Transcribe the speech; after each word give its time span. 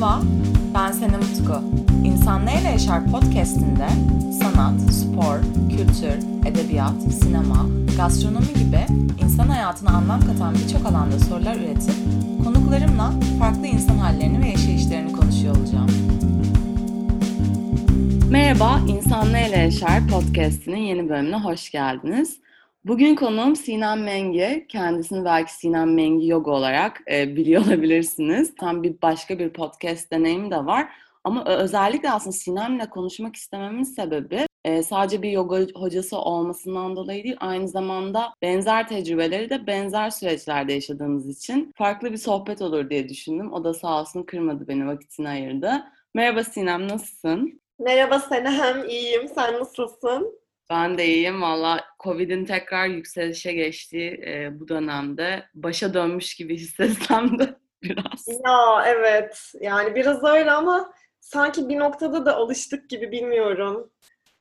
Merhaba, 0.00 0.22
ben 0.74 0.92
Senem 0.92 1.20
Utku. 1.20 1.62
İnsan 2.04 2.46
Neyle 2.46 2.68
Yaşar 2.68 3.06
podcastinde 3.10 3.88
sanat, 4.42 4.80
spor, 4.80 5.38
kültür, 5.70 6.46
edebiyat, 6.46 7.02
sinema, 7.02 7.66
gastronomi 7.96 8.46
gibi 8.46 8.86
insan 9.24 9.48
hayatına 9.48 9.90
anlam 9.90 10.20
katan 10.20 10.54
birçok 10.54 10.86
alanda 10.86 11.18
sorular 11.18 11.56
üretip 11.56 11.94
konuklarımla 12.44 13.12
farklı 13.38 13.66
insan 13.66 13.98
hallerini 13.98 14.40
ve 14.40 14.48
yaşayışlarını 14.48 15.12
konuşuyor 15.12 15.56
olacağım. 15.56 15.90
Merhaba, 18.30 18.80
İnsan 18.88 19.32
Neyle 19.32 19.58
Yaşar 19.58 20.06
podcastinin 20.08 20.80
yeni 20.80 21.08
bölümüne 21.08 21.36
hoş 21.36 21.70
geldiniz. 21.70 22.36
Bugün 22.84 23.14
konuğum 23.14 23.56
Sinem 23.56 24.02
Mengi. 24.02 24.66
Kendisini 24.68 25.24
belki 25.24 25.54
Sinem 25.54 25.94
Mengi 25.94 26.28
Yoga 26.28 26.50
olarak 26.50 27.00
e, 27.12 27.36
biliyor 27.36 27.66
olabilirsiniz. 27.66 28.54
Tam 28.54 28.82
bir 28.82 29.02
başka 29.02 29.38
bir 29.38 29.52
podcast 29.52 30.12
deneyimi 30.12 30.50
de 30.50 30.56
var. 30.56 30.88
Ama 31.24 31.44
özellikle 31.44 32.10
aslında 32.10 32.32
Sinem'le 32.32 32.90
konuşmak 32.90 33.36
istememin 33.36 33.82
sebebi 33.82 34.46
e, 34.64 34.82
sadece 34.82 35.22
bir 35.22 35.30
yoga 35.30 35.60
hocası 35.74 36.18
olmasından 36.18 36.96
dolayı 36.96 37.24
değil, 37.24 37.36
aynı 37.40 37.68
zamanda 37.68 38.32
benzer 38.42 38.88
tecrübeleri 38.88 39.50
de 39.50 39.66
benzer 39.66 40.10
süreçlerde 40.10 40.72
yaşadığımız 40.72 41.28
için 41.28 41.72
farklı 41.76 42.12
bir 42.12 42.16
sohbet 42.16 42.62
olur 42.62 42.90
diye 42.90 43.08
düşündüm. 43.08 43.52
O 43.52 43.64
da 43.64 43.74
sağ 43.74 44.00
olsun 44.00 44.22
kırmadı 44.22 44.68
beni, 44.68 44.86
vakitini 44.86 45.28
ayırdı. 45.28 45.84
Merhaba 46.14 46.44
Sinem, 46.44 46.88
nasılsın? 46.88 47.60
Merhaba 47.78 48.18
Senem, 48.18 48.88
iyiyim. 48.88 49.28
Sen 49.34 49.60
nasılsın? 49.60 50.39
Ben 50.70 50.98
de 50.98 51.06
iyiyim. 51.06 51.42
Valla 51.42 51.84
Covid'in 52.02 52.44
tekrar 52.44 52.86
yükselişe 52.86 53.52
geçtiği 53.52 54.10
e, 54.10 54.60
bu 54.60 54.68
dönemde 54.68 55.44
başa 55.54 55.94
dönmüş 55.94 56.34
gibi 56.34 56.54
hissetsem 56.58 57.38
de 57.38 57.54
biraz. 57.82 58.28
Ya 58.44 58.84
evet. 58.86 59.52
Yani 59.60 59.94
biraz 59.94 60.24
öyle 60.24 60.50
ama 60.50 60.92
sanki 61.20 61.68
bir 61.68 61.78
noktada 61.78 62.26
da 62.26 62.36
alıştık 62.36 62.90
gibi 62.90 63.12
bilmiyorum. 63.12 63.90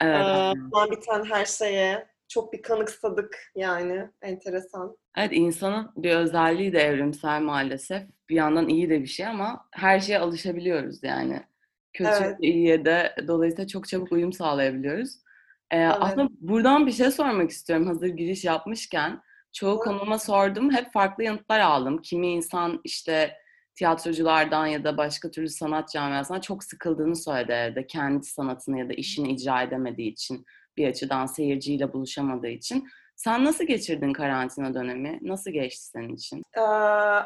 Evet. 0.01 0.55
Ee, 0.87 0.91
biten 0.91 1.23
her 1.23 1.45
şeye. 1.45 2.07
Çok 2.27 2.53
bir 2.53 2.61
kanıksadık 2.61 3.51
yani. 3.55 4.09
Enteresan. 4.21 4.97
Evet 5.17 5.31
insanın 5.33 5.91
bir 5.95 6.15
özelliği 6.15 6.73
de 6.73 6.79
evrimsel 6.79 7.41
maalesef. 7.41 8.03
Bir 8.29 8.35
yandan 8.35 8.67
iyi 8.67 8.89
de 8.89 9.01
bir 9.01 9.07
şey 9.07 9.27
ama 9.27 9.67
her 9.71 9.99
şeye 9.99 10.19
alışabiliyoruz 10.19 11.03
yani. 11.03 11.43
Kötü 11.93 12.23
evet. 12.23 12.37
iyiye 12.41 12.85
de 12.85 13.15
dolayısıyla 13.27 13.67
çok 13.67 13.87
çabuk 13.87 14.11
uyum 14.11 14.33
sağlayabiliyoruz. 14.33 15.15
Ee, 15.71 15.77
evet. 15.77 15.95
Aslında 15.99 16.29
buradan 16.39 16.87
bir 16.87 16.91
şey 16.91 17.11
sormak 17.11 17.49
istiyorum 17.49 17.87
hazır 17.87 18.07
giriş 18.07 18.45
yapmışken. 18.45 19.21
Çoğu 19.53 19.73
evet. 19.73 19.83
konuma 19.83 20.19
sordum. 20.19 20.71
Hep 20.73 20.93
farklı 20.93 21.23
yanıtlar 21.23 21.59
aldım. 21.59 22.01
Kimi 22.01 22.27
insan 22.27 22.81
işte 22.83 23.37
tiyatroculardan 23.75 24.65
ya 24.65 24.83
da 24.83 24.97
başka 24.97 25.31
türlü 25.31 25.49
sanat 25.49 25.89
camiasından 25.89 26.41
çok 26.41 26.63
sıkıldığını 26.63 27.15
söyledi 27.15 27.51
evde. 27.51 27.87
Kendi 27.87 28.25
sanatını 28.25 28.79
ya 28.79 28.89
da 28.89 28.93
işini 28.93 29.31
icra 29.31 29.61
edemediği 29.61 30.11
için 30.11 30.45
bir 30.77 30.87
açıdan 30.87 31.25
seyirciyle 31.25 31.93
buluşamadığı 31.93 32.47
için. 32.47 32.87
Sen 33.15 33.45
nasıl 33.45 33.63
geçirdin 33.63 34.13
karantina 34.13 34.73
dönemi? 34.73 35.19
Nasıl 35.21 35.51
geçti 35.51 35.85
senin 35.85 36.15
için? 36.15 36.43
Ee, 36.57 36.61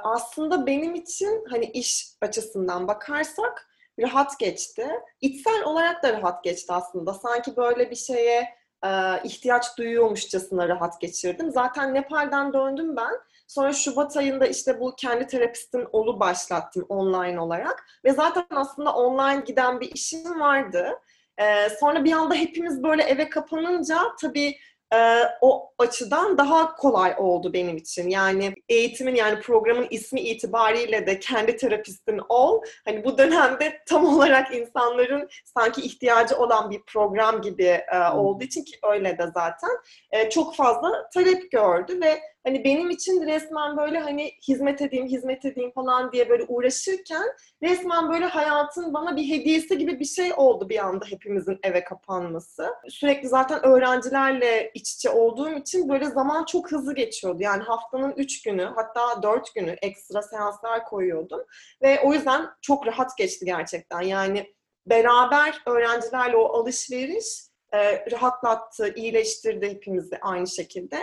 aslında 0.03 0.65
benim 0.65 0.95
için 0.95 1.45
hani 1.49 1.65
iş 1.65 2.05
açısından 2.21 2.87
bakarsak 2.87 3.69
rahat 3.99 4.39
geçti. 4.39 4.87
İçsel 5.21 5.63
olarak 5.63 6.03
da 6.03 6.13
rahat 6.13 6.43
geçti 6.43 6.73
aslında. 6.73 7.13
Sanki 7.13 7.57
böyle 7.57 7.91
bir 7.91 7.95
şeye 7.95 8.49
e, 8.85 8.89
ihtiyaç 9.23 9.77
duyuyormuşçasına 9.77 10.69
rahat 10.69 11.01
geçirdim. 11.01 11.51
Zaten 11.51 11.93
Nepal'den 11.93 12.53
döndüm 12.53 12.95
ben. 12.95 13.13
Sonra 13.47 13.73
Şubat 13.73 14.17
ayında 14.17 14.45
işte 14.45 14.79
bu 14.79 14.95
kendi 14.95 15.27
terapistin 15.27 15.87
olu 15.91 16.19
başlattım 16.19 16.85
online 16.89 17.39
olarak. 17.39 17.85
Ve 18.05 18.11
zaten 18.11 18.45
aslında 18.49 18.93
online 18.93 19.43
giden 19.45 19.79
bir 19.79 19.91
işim 19.93 20.39
vardı. 20.39 20.99
Ee, 21.37 21.69
sonra 21.79 22.03
bir 22.03 22.11
anda 22.11 22.35
hepimiz 22.35 22.83
böyle 22.83 23.03
eve 23.03 23.29
kapanınca 23.29 23.97
tabii 24.21 24.55
e, 24.93 25.23
o 25.41 25.73
açıdan 25.77 26.37
daha 26.37 26.75
kolay 26.75 27.15
oldu 27.17 27.53
benim 27.53 27.77
için. 27.77 28.09
Yani 28.09 28.53
eğitimin 28.69 29.15
yani 29.15 29.41
programın 29.41 29.87
ismi 29.89 30.21
itibariyle 30.21 31.07
de 31.07 31.19
kendi 31.19 31.57
terapistin 31.57 32.21
ol. 32.29 32.61
Hani 32.85 33.03
bu 33.05 33.17
dönemde 33.17 33.81
tam 33.87 34.05
olarak 34.15 34.55
insanların 34.55 35.29
sanki 35.45 35.81
ihtiyacı 35.81 36.37
olan 36.37 36.69
bir 36.69 36.81
program 36.87 37.41
gibi 37.41 37.63
e, 37.93 38.09
olduğu 38.13 38.43
için 38.43 38.63
ki 38.63 38.79
öyle 38.91 39.17
de 39.17 39.31
zaten 39.33 39.71
e, 40.11 40.29
çok 40.29 40.55
fazla 40.55 41.09
talep 41.13 41.51
gördü 41.51 42.01
ve 42.01 42.32
hani 42.43 42.63
benim 42.63 42.89
için 42.89 43.27
resmen 43.27 43.77
böyle 43.77 43.99
hani 43.99 44.31
hizmet 44.47 44.81
edeyim, 44.81 45.07
hizmet 45.07 45.45
edeyim 45.45 45.71
falan 45.71 46.11
diye 46.11 46.29
böyle 46.29 46.43
uğraşırken 46.43 47.27
resmen 47.63 48.09
böyle 48.09 48.25
hayatın 48.25 48.93
bana 48.93 49.15
bir 49.15 49.29
hediyesi 49.29 49.77
gibi 49.77 49.99
bir 49.99 50.05
şey 50.05 50.33
oldu 50.37 50.69
bir 50.69 50.79
anda 50.85 51.05
hepimizin 51.05 51.59
eve 51.63 51.83
kapanması. 51.83 52.69
Sürekli 52.89 53.27
zaten 53.27 53.65
öğrencilerle 53.65 54.71
iç 54.73 54.93
içe 54.93 55.09
olduğum 55.09 55.53
için 55.53 55.89
böyle 55.89 56.05
zaman 56.05 56.45
çok 56.45 56.71
hızlı 56.71 56.95
geçiyordu. 56.95 57.37
Yani 57.41 57.63
haftanın 57.63 58.13
üç 58.17 58.41
günü 58.41 58.63
hatta 58.63 59.23
dört 59.23 59.55
günü 59.55 59.75
ekstra 59.81 60.21
seanslar 60.21 60.85
koyuyordum 60.85 61.41
ve 61.81 62.01
o 62.01 62.13
yüzden 62.13 62.49
çok 62.61 62.87
rahat 62.87 63.17
geçti 63.17 63.45
gerçekten. 63.45 64.01
Yani 64.01 64.53
beraber 64.85 65.61
öğrencilerle 65.65 66.37
o 66.37 66.59
alışveriş 66.59 67.25
e, 67.73 68.11
rahatlattı, 68.11 68.93
iyileştirdi 68.95 69.69
hepimizi 69.69 70.17
aynı 70.21 70.47
şekilde 70.47 70.97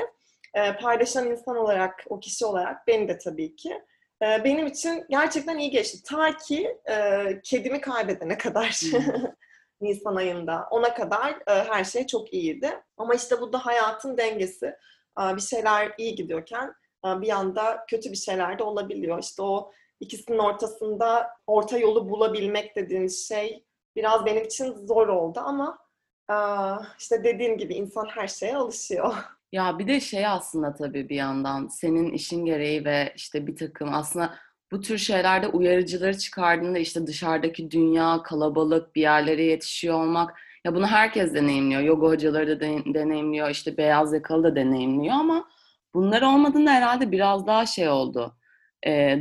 e, 0.55 0.77
paylaşan 0.77 1.31
insan 1.31 1.57
olarak, 1.57 2.05
o 2.09 2.21
kişi 2.21 2.45
olarak 2.47 2.87
beni 2.87 3.09
de 3.09 3.19
tabii 3.19 3.57
ki. 3.57 3.83
E, 4.23 4.45
benim 4.45 4.67
için 4.67 5.05
gerçekten 5.11 5.59
iyi 5.59 5.71
geçti. 5.71 5.99
Ta 6.03 6.37
ki 6.37 6.79
e, 6.91 7.25
kedimi 7.45 7.81
kaybedene 7.81 8.39
kadar. 8.39 8.81
Nisan 9.81 10.17
ayında. 10.17 10.69
Ona 10.71 10.95
kadar 10.95 11.31
e, 11.31 11.65
her 11.65 11.85
şey 11.85 12.07
çok 12.07 12.35
iyiydi. 12.35 12.83
Ama 12.97 13.15
işte 13.15 13.41
bu 13.41 13.53
da 13.53 13.67
hayatın 13.67 14.17
dengesi. 14.17 14.67
E, 15.21 15.37
bir 15.37 15.41
şeyler 15.41 15.93
iyi 15.99 16.15
gidiyorken 16.15 16.75
e, 17.07 17.21
bir 17.21 17.31
anda 17.31 17.85
kötü 17.91 18.13
bir 18.13 18.17
şeyler 18.17 18.59
de 18.59 18.63
olabiliyor. 18.63 19.19
İşte 19.23 19.43
o 19.43 19.73
ikisinin 20.01 20.39
ortasında 20.39 21.31
orta 21.47 21.79
yolu 21.79 22.11
bulabilmek 22.11 22.77
dediğimiz 22.77 23.29
şey 23.29 23.65
biraz 23.97 24.27
benim 24.27 24.45
için 24.45 24.87
zor 24.87 25.09
oldu 25.09 25.41
ama 25.45 25.79
e, 26.31 26.37
işte 26.99 27.25
dediğim 27.25 27.59
gibi 27.59 27.75
insan 27.75 28.07
her 28.07 28.29
şeye 28.29 28.57
alışıyor. 28.57 29.15
Ya 29.53 29.79
bir 29.79 29.87
de 29.89 30.01
şey 30.01 30.27
aslında 30.27 30.75
tabii 30.75 31.09
bir 31.09 31.17
yandan 31.17 31.67
senin 31.67 32.13
işin 32.13 32.45
gereği 32.45 32.85
ve 32.85 33.13
işte 33.17 33.47
bir 33.47 33.57
takım 33.57 33.89
aslında 33.95 34.35
bu 34.73 34.81
tür 34.81 34.99
şeylerde 34.99 35.49
uyarıcıları 35.49 36.19
çıkardığında 36.19 36.79
işte 36.79 37.07
dışarıdaki 37.07 37.71
dünya, 37.71 38.23
kalabalık, 38.23 38.97
bir 38.97 39.01
yerlere 39.01 39.43
yetişiyor 39.45 39.95
olmak 40.03 40.39
ya 40.65 40.75
bunu 40.75 40.87
herkes 40.87 41.35
deneyimliyor. 41.35 41.81
Yoga 41.83 42.07
hocaları 42.09 42.49
da 42.49 42.61
deneyimliyor, 42.95 43.51
işte 43.51 43.77
beyaz 43.77 44.13
yakalı 44.13 44.45
da 44.45 44.57
deneyimliyor 44.57 45.15
ama 45.15 45.49
bunlar 45.95 46.23
olmadığında 46.23 46.71
herhalde 46.71 47.13
biraz 47.13 47.47
daha 47.47 47.67
şey 47.67 47.89
oldu. 47.89 48.37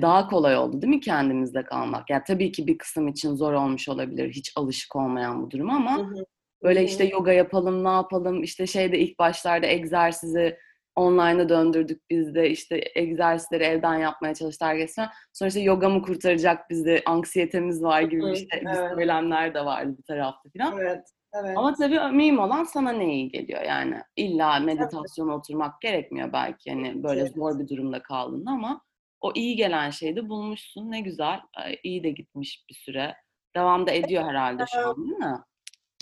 Daha 0.02 0.28
kolay 0.28 0.58
oldu 0.58 0.82
değil 0.82 0.94
mi 0.94 1.00
kendimizde 1.02 1.64
kalmak? 1.64 2.10
Yani 2.10 2.24
tabii 2.28 2.52
ki 2.52 2.68
bir 2.68 2.78
kısım 2.78 3.08
için 3.08 3.36
zor 3.36 3.54
olmuş 3.54 3.90
olabilir 3.90 4.30
hiç 4.30 4.54
alışık 4.56 4.96
olmayan 4.96 5.44
bu 5.44 5.52
durum 5.52 5.70
ama 5.70 5.98
hı 5.98 6.02
hı. 6.02 6.26
Böyle 6.64 6.84
işte 6.84 7.04
yoga 7.04 7.32
yapalım, 7.32 7.84
ne 7.84 7.90
yapalım, 7.90 8.44
işte 8.44 8.68
şeyde 8.68 9.00
ilk 9.00 9.20
başlarda 9.20 9.68
egzersizi 9.68 10.58
online'a 10.96 11.50
döndürdük 11.50 12.10
biz 12.10 12.36
de 12.36 12.50
işte 12.50 12.84
egzersizleri 12.96 13.64
evden 13.64 13.96
yapmaya 13.96 14.36
çalıştık 14.36 14.68
herkes. 14.68 14.96
Sonra 15.34 15.48
işte 15.48 15.60
yoga 15.60 15.90
mı 15.90 16.02
kurtaracak 16.02 16.70
bizi, 16.70 17.02
anksiyetemiz 17.06 17.84
var 17.84 18.02
gibi 18.02 18.32
işte 18.32 18.62
evet. 18.66 18.78
söylemler 18.96 19.54
de 19.54 19.66
vardı 19.66 19.96
bir 19.98 20.04
tarafta 20.04 20.50
falan. 20.58 20.80
Evet. 20.80 21.06
Evet. 21.34 21.58
Ama 21.58 21.74
tabii 21.74 22.00
mühim 22.12 22.40
olan 22.40 22.64
sana 22.64 22.92
ne 22.92 23.14
iyi 23.14 23.30
geliyor 23.30 23.62
yani. 23.62 24.02
İlla 24.16 24.60
meditasyona 24.60 25.32
evet. 25.32 25.40
oturmak 25.40 25.82
gerekmiyor 25.82 26.34
belki 26.34 26.72
hani 26.72 27.04
böyle 27.04 27.22
evet. 27.22 27.34
zor 27.36 27.60
bir 27.60 27.68
durumda 27.68 28.02
kaldığında 28.02 28.52
ama 28.52 28.82
o 29.22 29.32
iyi 29.36 29.56
gelen 29.56 29.90
şeyi 29.90 30.16
de 30.16 30.30
bulmuşsun. 30.30 30.92
Ne 30.92 31.02
güzel. 31.02 31.40
iyi 31.84 32.04
de 32.04 32.10
gitmiş 32.10 32.66
bir 32.70 32.76
süre. 32.76 33.16
Devam 33.56 33.88
da 33.88 33.92
ediyor 33.92 34.24
herhalde 34.24 34.66
şu 34.74 34.90
an 34.90 35.08
değil 35.08 35.18
mi? 35.18 35.38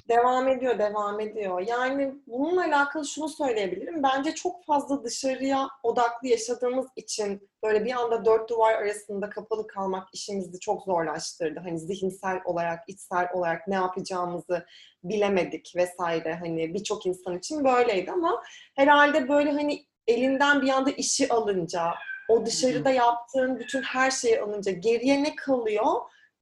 Devam 0.10 0.48
ediyor, 0.48 0.80
devam 0.80 1.20
ediyor. 1.20 1.62
Yani 1.68 2.14
bununla 2.28 2.62
alakalı 2.64 3.06
şunu 3.06 3.30
söyleyebilirim. 3.30 4.04
Bence 4.04 4.36
çok 4.36 4.66
fazla 4.66 5.04
dışarıya 5.04 5.68
odaklı 5.84 6.28
yaşadığımız 6.28 6.86
için 6.96 7.50
böyle 7.64 7.86
bir 7.86 7.92
anda 7.92 8.26
dört 8.26 8.50
duvar 8.50 8.74
arasında 8.74 9.30
kapalı 9.30 9.68
kalmak 9.68 10.08
işimizi 10.14 10.60
çok 10.60 10.84
zorlaştırdı. 10.84 11.60
Hani 11.60 11.80
zihinsel 11.80 12.42
olarak, 12.46 12.80
içsel 12.88 13.28
olarak 13.34 13.68
ne 13.68 13.76
yapacağımızı 13.76 14.66
bilemedik 15.04 15.74
vesaire. 15.76 16.36
Hani 16.36 16.74
birçok 16.74 17.06
insan 17.06 17.38
için 17.38 17.64
böyleydi 17.64 18.12
ama 18.12 18.44
herhalde 18.76 19.30
böyle 19.30 19.52
hani 19.52 19.86
elinden 20.08 20.62
bir 20.62 20.70
anda 20.70 20.90
işi 20.90 21.34
alınca, 21.34 21.94
o 22.30 22.46
dışarıda 22.46 22.92
yaptığın 22.92 23.60
bütün 23.60 23.82
her 23.82 24.12
şeyi 24.12 24.42
alınca 24.42 24.72
geriye 24.72 25.24
ne 25.24 25.36
kalıyor? 25.36 25.94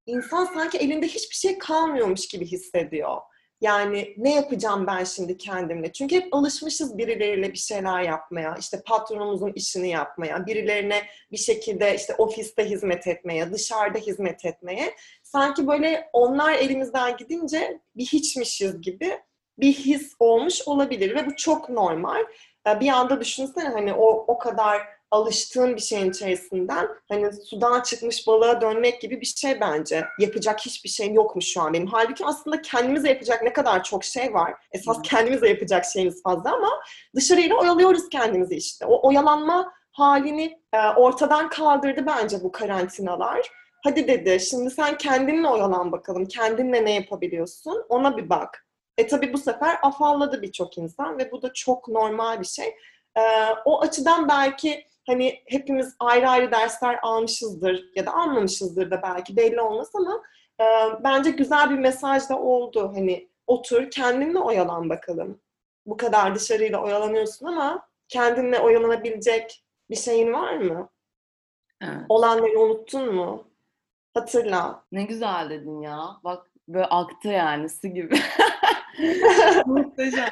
İnsan 0.05 0.45
sanki 0.45 0.77
elinde 0.77 1.07
hiçbir 1.07 1.35
şey 1.35 1.57
kalmıyormuş 1.57 2.27
gibi 2.27 2.45
hissediyor. 2.45 3.17
Yani 3.61 4.13
ne 4.17 4.35
yapacağım 4.35 4.87
ben 4.87 5.03
şimdi 5.03 5.37
kendimle? 5.37 5.91
Çünkü 5.91 6.15
hep 6.15 6.33
alışmışız 6.35 6.97
birileriyle 6.97 7.53
bir 7.53 7.57
şeyler 7.57 8.01
yapmaya, 8.01 8.55
işte 8.59 8.81
patronumuzun 8.85 9.53
işini 9.55 9.89
yapmaya, 9.89 10.45
birilerine 10.45 11.01
bir 11.31 11.37
şekilde 11.37 11.95
işte 11.95 12.15
ofiste 12.17 12.69
hizmet 12.69 13.07
etmeye, 13.07 13.51
dışarıda 13.51 13.97
hizmet 13.97 14.45
etmeye. 14.45 14.95
Sanki 15.23 15.67
böyle 15.67 16.09
onlar 16.13 16.53
elimizden 16.53 17.17
gidince 17.17 17.79
bir 17.95 18.05
hiçmişiz 18.05 18.81
gibi 18.81 19.19
bir 19.57 19.73
his 19.73 20.13
olmuş 20.19 20.61
olabilir 20.65 21.15
ve 21.15 21.25
bu 21.25 21.35
çok 21.35 21.69
normal. 21.69 22.23
Ee, 22.67 22.79
bir 22.79 22.89
anda 22.89 23.21
düşünsene 23.21 23.69
hani 23.69 23.93
o 23.93 24.25
o 24.27 24.37
kadar 24.37 24.81
alıştığın 25.11 25.75
bir 25.75 25.81
şeyin 25.81 26.09
içerisinden 26.09 26.87
hani 27.09 27.33
sudan 27.33 27.81
çıkmış 27.81 28.27
balığa 28.27 28.61
dönmek 28.61 29.01
gibi 29.01 29.21
bir 29.21 29.25
şey 29.25 29.61
bence. 29.61 30.05
Yapacak 30.19 30.59
hiçbir 30.59 30.89
şey 30.89 31.13
yokmuş 31.13 31.45
şu 31.45 31.61
an 31.61 31.73
benim. 31.73 31.87
Halbuki 31.87 32.25
aslında 32.25 32.61
kendimize 32.61 33.09
yapacak 33.09 33.43
ne 33.43 33.53
kadar 33.53 33.83
çok 33.83 34.03
şey 34.03 34.33
var. 34.33 34.53
Esas 34.71 35.01
kendimize 35.03 35.49
yapacak 35.49 35.85
şeyimiz 35.85 36.23
fazla 36.23 36.53
ama 36.53 36.69
dışarıyla 37.15 37.55
oyalıyoruz 37.55 38.09
kendimizi 38.09 38.55
işte. 38.55 38.85
O 38.85 39.07
oyalanma 39.07 39.73
halini 39.91 40.59
e, 40.73 40.79
ortadan 40.79 41.49
kaldırdı 41.49 42.05
bence 42.05 42.43
bu 42.43 42.51
karantinalar. 42.51 43.49
Hadi 43.83 44.07
dedi 44.07 44.39
şimdi 44.39 44.69
sen 44.71 44.97
kendinle 44.97 45.47
oyalan 45.47 45.91
bakalım. 45.91 46.25
Kendinle 46.25 46.85
ne 46.85 46.93
yapabiliyorsun? 46.93 47.85
Ona 47.89 48.17
bir 48.17 48.29
bak. 48.29 48.67
E 48.97 49.07
tabi 49.07 49.33
bu 49.33 49.37
sefer 49.37 49.77
afalladı 49.83 50.41
birçok 50.41 50.77
insan 50.77 51.17
ve 51.17 51.31
bu 51.31 51.41
da 51.41 51.53
çok 51.53 51.87
normal 51.87 52.39
bir 52.39 52.45
şey. 52.45 52.75
Ee, 53.17 53.21
o 53.65 53.81
açıdan 53.81 54.29
belki 54.29 54.85
hani 55.07 55.43
hepimiz 55.45 55.95
ayrı 55.99 56.29
ayrı 56.29 56.51
dersler 56.51 56.99
almışızdır 57.01 57.85
ya 57.95 58.05
da 58.05 58.13
almamışızdır 58.13 58.91
da 58.91 59.01
belki 59.01 59.37
belli 59.37 59.61
olmaz 59.61 59.91
ama 59.93 60.23
e, 60.61 60.65
bence 61.03 61.31
güzel 61.31 61.69
bir 61.69 61.79
mesaj 61.79 62.29
da 62.29 62.39
oldu. 62.39 62.91
Hani 62.95 63.29
otur 63.47 63.91
kendinle 63.91 64.39
oyalan 64.39 64.89
bakalım. 64.89 65.41
Bu 65.85 65.97
kadar 65.97 66.35
dışarıyla 66.35 66.83
oyalanıyorsun 66.83 67.45
ama 67.45 67.87
kendinle 68.07 68.59
oyalanabilecek 68.59 69.63
bir 69.89 69.95
şeyin 69.95 70.33
var 70.33 70.53
mı? 70.57 70.89
Evet. 71.81 72.05
Olanları 72.09 72.59
unuttun 72.59 73.15
mu? 73.15 73.47
Hatırla. 74.13 74.85
Ne 74.91 75.03
güzel 75.03 75.49
dedin 75.49 75.81
ya. 75.81 76.17
Bak 76.23 76.51
böyle 76.67 76.85
aktı 76.85 77.27
yani 77.27 77.69
su 77.69 77.87
gibi. 77.87 78.15
Muhteşem. 79.65 80.29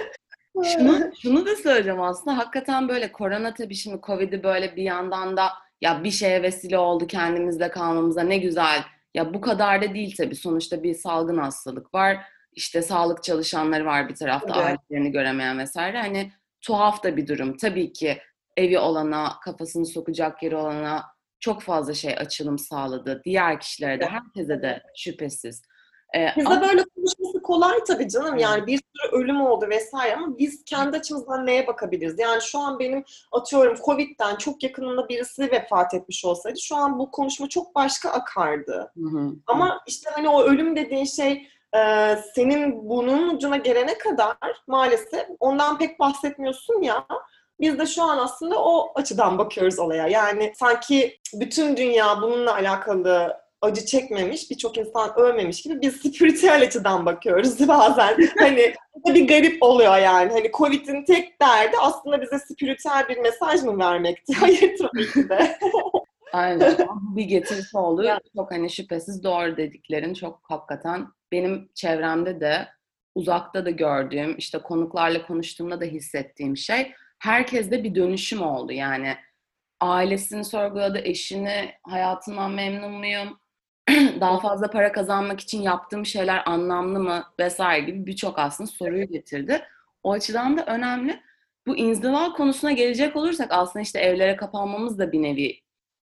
Şunu, 0.63 1.11
şunu 1.21 1.45
da 1.45 1.55
söyleyeceğim 1.55 2.01
aslında 2.01 2.37
hakikaten 2.37 2.89
böyle 2.89 3.11
korona 3.11 3.53
tabii 3.53 3.75
şimdi 3.75 4.01
Covid'i 4.03 4.43
böyle 4.43 4.75
bir 4.75 4.83
yandan 4.83 5.37
da 5.37 5.49
ya 5.81 6.03
bir 6.03 6.11
şeye 6.11 6.43
vesile 6.43 6.77
oldu 6.77 7.07
kendimizde 7.07 7.71
kalmamıza 7.71 8.21
ne 8.21 8.37
güzel. 8.37 8.83
Ya 9.13 9.33
bu 9.33 9.41
kadar 9.41 9.81
da 9.81 9.93
değil 9.93 10.15
tabii 10.17 10.35
sonuçta 10.35 10.83
bir 10.83 10.93
salgın 10.93 11.37
hastalık 11.37 11.93
var. 11.93 12.17
İşte 12.53 12.81
sağlık 12.81 13.23
çalışanları 13.23 13.85
var 13.85 14.09
bir 14.09 14.15
tarafta 14.15 14.53
evet. 14.55 14.79
ailelerini 14.91 15.11
göremeyen 15.11 15.59
vesaire. 15.59 16.01
Hani 16.01 16.31
tuhaf 16.61 17.03
da 17.03 17.17
bir 17.17 17.27
durum. 17.27 17.57
Tabii 17.57 17.93
ki 17.93 18.17
evi 18.57 18.79
olana, 18.79 19.39
kafasını 19.43 19.85
sokacak 19.85 20.43
yeri 20.43 20.55
olana 20.55 21.05
çok 21.39 21.61
fazla 21.61 21.93
şey 21.93 22.13
açılım 22.17 22.57
sağladı. 22.57 23.21
Diğer 23.25 23.59
kişilere 23.59 23.99
de, 23.99 24.05
herkese 24.05 24.61
de 24.61 24.83
şüphesiz. 24.95 25.61
Ee, 26.15 26.33
Bizde 26.37 26.49
ama... 26.49 26.61
böyle 26.61 26.83
konuşması 26.83 27.41
kolay 27.43 27.83
tabii 27.87 28.09
canım. 28.09 28.37
Yani 28.37 28.67
bir 28.67 28.77
sürü 28.77 29.21
ölüm 29.21 29.41
oldu 29.41 29.65
vesaire 29.69 30.15
ama 30.15 30.37
biz 30.37 30.63
kendi 30.65 30.97
açımızdan 30.97 31.45
neye 31.45 31.67
bakabiliriz? 31.67 32.19
Yani 32.19 32.41
şu 32.41 32.59
an 32.59 32.79
benim 32.79 33.03
atıyorum 33.31 33.77
Covid'den 33.85 34.35
çok 34.35 34.63
yakınında 34.63 35.09
birisi 35.09 35.51
vefat 35.51 35.93
etmiş 35.93 36.25
olsaydı 36.25 36.59
şu 36.59 36.75
an 36.75 36.99
bu 36.99 37.11
konuşma 37.11 37.49
çok 37.49 37.75
başka 37.75 38.09
akardı. 38.09 38.91
Hı 38.97 39.09
hı. 39.09 39.31
Ama 39.47 39.81
işte 39.87 40.09
hani 40.13 40.29
o 40.29 40.43
ölüm 40.43 40.75
dediğin 40.75 41.05
şey 41.05 41.47
e, 41.75 42.15
senin 42.35 42.89
bunun 42.89 43.35
ucuna 43.35 43.57
gelene 43.57 43.97
kadar 43.97 44.37
maalesef 44.67 45.25
ondan 45.39 45.77
pek 45.77 45.99
bahsetmiyorsun 45.99 46.81
ya. 46.81 47.05
Biz 47.59 47.79
de 47.79 47.85
şu 47.85 48.03
an 48.03 48.17
aslında 48.17 48.63
o 48.63 48.91
açıdan 48.95 49.37
bakıyoruz 49.37 49.79
olaya. 49.79 50.07
Yani 50.07 50.53
sanki 50.55 51.19
bütün 51.33 51.77
dünya 51.77 52.21
bununla 52.21 52.53
alakalı 52.53 53.42
acı 53.63 53.85
çekmemiş, 53.85 54.51
birçok 54.51 54.77
insan 54.77 55.19
ölmemiş 55.19 55.61
gibi 55.61 55.81
biz 55.81 55.95
spiritüel 55.95 56.61
açıdan 56.61 57.05
bakıyoruz 57.05 57.67
bazen. 57.67 58.17
hani 58.37 58.73
bir 59.05 59.27
garip 59.27 59.63
oluyor 59.63 59.97
yani. 59.97 60.31
Hani 60.31 60.51
Covid'in 60.51 61.05
tek 61.05 61.41
derdi 61.41 61.75
aslında 61.81 62.21
bize 62.21 62.39
spiritüel 62.39 63.09
bir 63.09 63.17
mesaj 63.17 63.63
mı 63.63 63.79
vermekti? 63.79 64.33
Hayır 64.39 64.77
tabii 64.77 65.11
ki 65.11 65.29
de. 65.29 65.57
Aynen. 66.33 66.77
bir 67.15 67.23
getirisi 67.23 67.77
oldu. 67.77 68.03
Yani. 68.03 68.21
Çok 68.35 68.51
hani 68.51 68.69
şüphesiz 68.69 69.23
doğru 69.23 69.57
dediklerin 69.57 70.13
çok 70.13 70.39
hakikaten 70.43 71.07
benim 71.31 71.69
çevremde 71.75 72.41
de 72.41 72.67
uzakta 73.15 73.65
da 73.65 73.69
gördüğüm, 73.69 74.37
işte 74.37 74.59
konuklarla 74.59 75.27
konuştuğumda 75.27 75.81
da 75.81 75.85
hissettiğim 75.85 76.57
şey 76.57 76.91
herkeste 77.19 77.83
bir 77.83 77.95
dönüşüm 77.95 78.41
oldu. 78.41 78.71
Yani 78.71 79.15
ailesini 79.79 80.45
sorguladı, 80.45 80.99
eşini, 81.03 81.71
hayatından 81.83 82.51
memnun 82.51 82.91
muyum? 82.91 83.39
daha 84.21 84.39
fazla 84.39 84.69
para 84.69 84.91
kazanmak 84.91 85.39
için 85.39 85.61
yaptığım 85.61 86.05
şeyler 86.05 86.43
anlamlı 86.45 86.99
mı 86.99 87.23
vesaire 87.39 87.85
gibi 87.85 88.05
birçok 88.05 88.39
aslında 88.39 88.69
soruyu 88.71 89.07
getirdi. 89.07 89.61
O 90.03 90.11
açıdan 90.11 90.57
da 90.57 90.65
önemli. 90.65 91.19
Bu 91.67 91.77
inziva 91.77 92.33
konusuna 92.33 92.71
gelecek 92.71 93.15
olursak 93.15 93.47
aslında 93.51 93.83
işte 93.83 93.99
evlere 93.99 94.35
kapanmamız 94.35 94.99
da 94.99 95.11
bir 95.11 95.21
nevi 95.21 95.59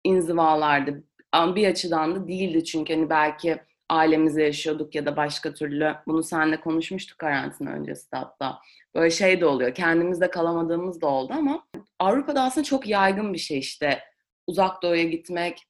inzivalardı. 0.05 1.05
Ama 1.33 1.57
bir 1.57 1.69
açıdan 1.69 2.15
da 2.15 2.29
değildi 2.29 2.65
çünkü 2.65 2.95
hani 2.95 3.11
belki 3.11 3.59
ailemizle 3.91 4.45
yaşıyorduk 4.45 4.95
ya 4.95 5.07
da 5.07 5.17
başka 5.17 5.55
türlü 5.55 5.95
bunu 6.07 6.23
seninle 6.23 6.61
konuşmuştuk 6.61 7.19
karantina 7.19 7.71
öncesi 7.71 8.13
de 8.13 8.17
hatta. 8.17 8.59
Böyle 8.95 9.11
şey 9.11 9.41
de 9.41 9.47
oluyor. 9.47 9.75
Kendimizde 9.75 10.31
kalamadığımız 10.31 11.01
da 11.01 11.07
oldu 11.07 11.33
ama 11.37 11.67
Avrupa'da 11.99 12.43
aslında 12.43 12.65
çok 12.65 12.87
yaygın 12.87 13.33
bir 13.33 13.39
şey 13.39 13.59
işte 13.59 14.01
uzak 14.47 14.83
doğuya 14.83 15.05
gitmek, 15.05 15.68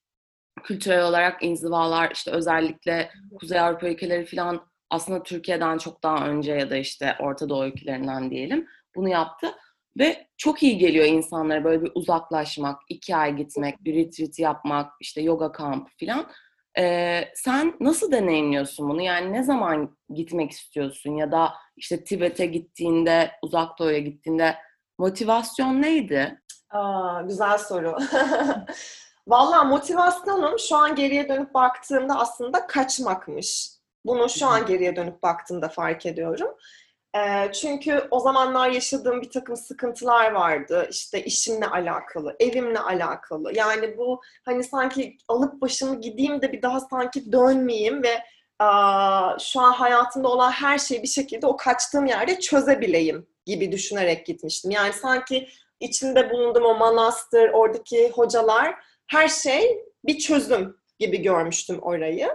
kültürel 0.63 1.05
olarak 1.05 1.43
inzivalar 1.43 2.11
işte 2.15 2.31
özellikle 2.31 3.11
Kuzey 3.41 3.61
Avrupa 3.61 3.89
ülkeleri 3.89 4.27
falan 4.27 4.67
aslında 4.91 5.23
Türkiye'den 5.23 5.79
çok 5.79 6.03
daha 6.03 6.29
önce 6.29 6.53
ya 6.53 6.71
da 6.71 6.77
işte 6.77 7.17
Orta 7.21 7.49
Doğu 7.49 7.67
ülkelerinden 7.67 8.31
diyelim 8.31 8.67
bunu 8.97 9.09
yaptı. 9.09 9.55
Ve 9.99 10.27
çok 10.37 10.63
iyi 10.63 10.79
geliyor 10.79 11.07
insanlara 11.07 11.65
böyle 11.65 11.83
bir 11.83 11.91
uzaklaşmak, 11.95 12.81
iki 12.89 13.17
ay 13.17 13.37
gitmek, 13.37 13.85
bir 13.85 13.95
retreat 13.95 14.39
yapmak, 14.39 14.93
işte 15.01 15.21
yoga 15.21 15.53
kamp 15.53 15.89
falan. 16.01 16.27
Ee, 16.79 17.25
sen 17.35 17.75
nasıl 17.81 18.13
deneyimliyorsun 18.13 18.89
bunu? 18.89 19.03
Yani 19.03 19.33
ne 19.33 19.43
zaman 19.43 19.97
gitmek 20.15 20.51
istiyorsun? 20.51 21.17
Ya 21.17 21.33
da 21.33 21.53
işte 21.77 22.05
Tibet'e 22.05 22.47
gittiğinde, 22.47 23.31
Uzak 23.43 23.79
Doğu'ya 23.79 23.99
gittiğinde 23.99 24.57
motivasyon 24.99 25.83
neydi? 25.83 26.41
Aa, 26.71 27.23
güzel 27.23 27.59
soru. 27.59 27.97
Valla 29.29 29.65
motivasyonum 29.65 30.59
şu 30.59 30.77
an 30.77 30.95
geriye 30.95 31.29
dönüp 31.29 31.55
baktığımda 31.55 32.19
aslında 32.19 32.67
kaçmakmış. 32.67 33.71
Bunu 34.05 34.29
şu 34.29 34.47
an 34.47 34.67
geriye 34.67 34.97
dönüp 34.97 35.23
baktığımda 35.23 35.69
fark 35.69 36.07
ediyorum. 36.07 36.49
E, 37.17 37.53
çünkü 37.53 38.09
o 38.11 38.21
zamanlar 38.21 38.71
yaşadığım 38.71 39.23
bir 39.23 39.31
takım 39.31 39.57
sıkıntılar 39.57 40.33
vardı. 40.33 40.89
İşte 40.91 41.25
işimle 41.25 41.67
alakalı, 41.67 42.37
evimle 42.41 42.79
alakalı. 42.79 43.57
Yani 43.57 43.99
bu 43.99 44.21
hani 44.45 44.65
sanki 44.65 45.17
alıp 45.29 45.61
başımı 45.61 46.01
gideyim 46.01 46.43
de 46.43 46.53
bir 46.53 46.63
daha 46.63 46.81
sanki 46.81 47.33
dönmeyeyim 47.33 48.03
ve 48.03 48.23
şu 49.41 49.61
an 49.61 49.73
hayatımda 49.73 50.29
olan 50.29 50.51
her 50.51 50.79
şeyi 50.79 51.03
bir 51.03 51.09
şekilde 51.09 51.47
o 51.47 51.57
kaçtığım 51.57 52.07
yerde 52.07 52.41
çözebileyim 52.41 53.27
gibi 53.47 53.73
düşünerek 53.73 54.27
gitmiştim. 54.27 54.71
Yani 54.71 54.93
sanki 54.93 55.49
içinde 55.81 56.31
bulunduğum 56.31 56.65
o 56.65 56.75
manastır, 56.75 57.51
oradaki 57.51 58.11
hocalar 58.11 58.75
her 59.09 59.29
şey 59.29 59.85
bir 60.05 60.19
çözüm 60.19 60.77
gibi 60.99 61.23
görmüştüm 61.23 61.79
orayı. 61.83 62.29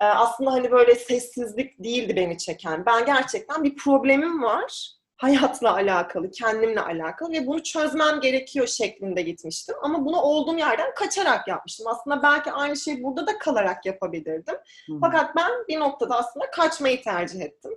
Ee, 0.00 0.04
aslında 0.04 0.52
hani 0.52 0.70
böyle 0.70 0.94
sessizlik 0.94 1.84
değildi 1.84 2.16
beni 2.16 2.38
çeken. 2.38 2.86
Ben 2.86 3.06
gerçekten 3.06 3.64
bir 3.64 3.76
problemim 3.76 4.42
var 4.42 4.94
hayatla 5.16 5.74
alakalı, 5.74 6.30
kendimle 6.30 6.80
alakalı 6.80 7.32
ve 7.32 7.46
bunu 7.46 7.62
çözmem 7.62 8.20
gerekiyor 8.20 8.66
şeklinde 8.66 9.22
gitmiştim. 9.22 9.74
Ama 9.82 10.04
bunu 10.04 10.20
olduğum 10.20 10.58
yerden 10.58 10.94
kaçarak 10.94 11.48
yapmıştım. 11.48 11.86
Aslında 11.86 12.22
belki 12.22 12.52
aynı 12.52 12.76
şeyi 12.76 13.02
burada 13.02 13.26
da 13.26 13.38
kalarak 13.38 13.86
yapabilirdim. 13.86 14.54
Hmm. 14.86 15.00
Fakat 15.00 15.36
ben 15.36 15.50
bir 15.68 15.80
noktada 15.80 16.16
aslında 16.16 16.50
kaçmayı 16.50 17.02
tercih 17.02 17.40
ettim. 17.40 17.72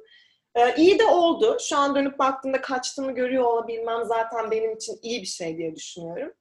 Ee, 0.56 0.76
iyi 0.76 1.00
de 1.00 1.06
oldu. 1.06 1.58
Şu 1.60 1.78
an 1.78 1.96
dönüp 1.96 2.20
baktığımda 2.20 2.62
kaçtığımı 2.62 3.12
görüyor 3.12 3.44
olabilmem 3.44 4.06
zaten 4.06 4.52
benim 4.52 4.76
için 4.76 5.00
iyi 5.02 5.22
bir 5.22 5.28
şey 5.28 5.58
diye 5.58 5.76
düşünüyorum. 5.76 6.34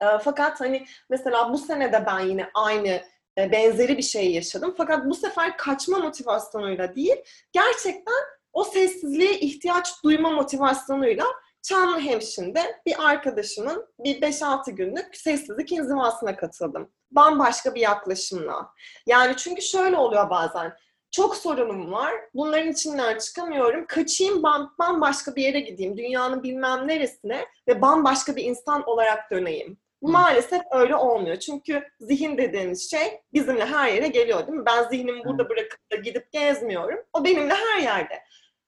Fakat 0.00 0.60
hani 0.60 0.86
mesela 1.10 1.52
bu 1.52 1.58
sene 1.58 1.92
de 1.92 2.04
ben 2.06 2.20
yine 2.20 2.50
aynı 2.54 3.02
benzeri 3.38 3.96
bir 3.98 4.02
şey 4.02 4.32
yaşadım. 4.32 4.74
Fakat 4.76 5.06
bu 5.06 5.14
sefer 5.14 5.56
kaçma 5.56 5.98
motivasyonuyla 5.98 6.94
değil, 6.94 7.16
gerçekten 7.52 8.24
o 8.52 8.64
sessizliğe 8.64 9.40
ihtiyaç 9.40 10.04
duyma 10.04 10.30
motivasyonuyla 10.30 11.24
Çamlıhemşin'de 11.62 12.80
bir 12.86 13.08
arkadaşımın 13.08 13.86
bir 13.98 14.20
5-6 14.20 14.70
günlük 14.70 15.16
sessizlik 15.16 15.72
inzivasına 15.72 16.36
katıldım. 16.36 16.92
Bambaşka 17.10 17.74
bir 17.74 17.80
yaklaşımla. 17.80 18.72
Yani 19.06 19.36
çünkü 19.36 19.62
şöyle 19.62 19.96
oluyor 19.96 20.30
bazen. 20.30 20.72
çok 21.10 21.36
sorunum 21.36 21.92
var. 21.92 22.14
Bunların 22.34 22.68
içinden 22.68 23.18
çıkamıyorum. 23.18 23.86
Kaçayım 23.86 24.42
bambaşka 24.78 25.36
bir 25.36 25.42
yere 25.42 25.60
gideyim. 25.60 25.96
Dünyanın 25.96 26.42
bilmem 26.42 26.88
neresine 26.88 27.46
ve 27.68 27.82
bambaşka 27.82 28.36
bir 28.36 28.44
insan 28.44 28.88
olarak 28.88 29.30
döneyim. 29.30 29.78
Maalesef 30.02 30.62
öyle 30.70 30.96
olmuyor. 30.96 31.36
Çünkü 31.36 31.88
zihin 32.00 32.38
dediğimiz 32.38 32.90
şey 32.90 33.20
bizimle 33.32 33.66
her 33.66 33.92
yere 33.92 34.08
geliyor 34.08 34.46
değil 34.46 34.58
mi? 34.58 34.66
Ben 34.66 34.88
zihnimi 34.88 35.24
burada 35.24 35.48
bırakıp 35.48 35.92
da 35.92 35.96
gidip 35.96 36.32
gezmiyorum. 36.32 36.98
O 37.12 37.24
benimle 37.24 37.54
her 37.54 37.82
yerde. 37.82 38.22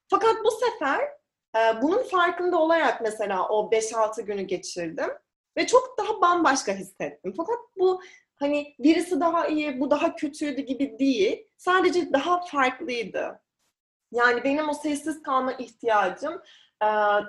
Fakat 0.09 0.37
bu 0.45 0.51
sefer 0.51 1.01
e, 1.57 1.83
bunun 1.83 2.03
farkında 2.03 2.59
olarak 2.59 3.01
mesela 3.01 3.49
o 3.49 3.71
5-6 3.71 4.23
günü 4.23 4.43
geçirdim. 4.43 5.11
Ve 5.57 5.67
çok 5.67 5.99
daha 5.99 6.21
bambaşka 6.21 6.73
hissettim. 6.73 7.35
Fakat 7.37 7.59
bu 7.77 8.01
hani 8.37 8.75
birisi 8.79 9.21
daha 9.21 9.47
iyi, 9.47 9.81
bu 9.81 9.91
daha 9.91 10.17
kötüydü 10.17 10.61
gibi 10.61 10.99
değil. 10.99 11.47
Sadece 11.57 12.13
daha 12.13 12.41
farklıydı. 12.47 13.41
Yani 14.13 14.45
benim 14.45 14.69
o 14.69 14.75
sessiz 14.75 15.23
kalma 15.23 15.53
ihtiyacım 15.53 16.43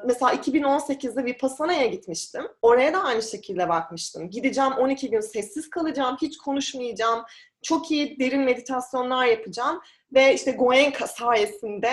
mesela 0.06 0.34
2018'de 0.34 1.26
Vipassana'ya 1.26 1.86
gitmiştim. 1.86 2.48
Oraya 2.62 2.94
da 2.94 3.04
aynı 3.04 3.22
şekilde 3.22 3.70
bakmıştım. 3.70 4.30
Gideceğim 4.30 4.72
12 4.72 5.10
gün 5.10 5.20
sessiz 5.20 5.70
kalacağım, 5.70 6.18
hiç 6.22 6.38
konuşmayacağım. 6.38 7.24
Çok 7.64 7.92
iyi 7.92 8.20
derin 8.20 8.42
meditasyonlar 8.42 9.26
yapacağım. 9.26 9.82
Ve 10.14 10.34
işte 10.34 10.52
Goenka 10.52 11.08
sayesinde 11.08 11.92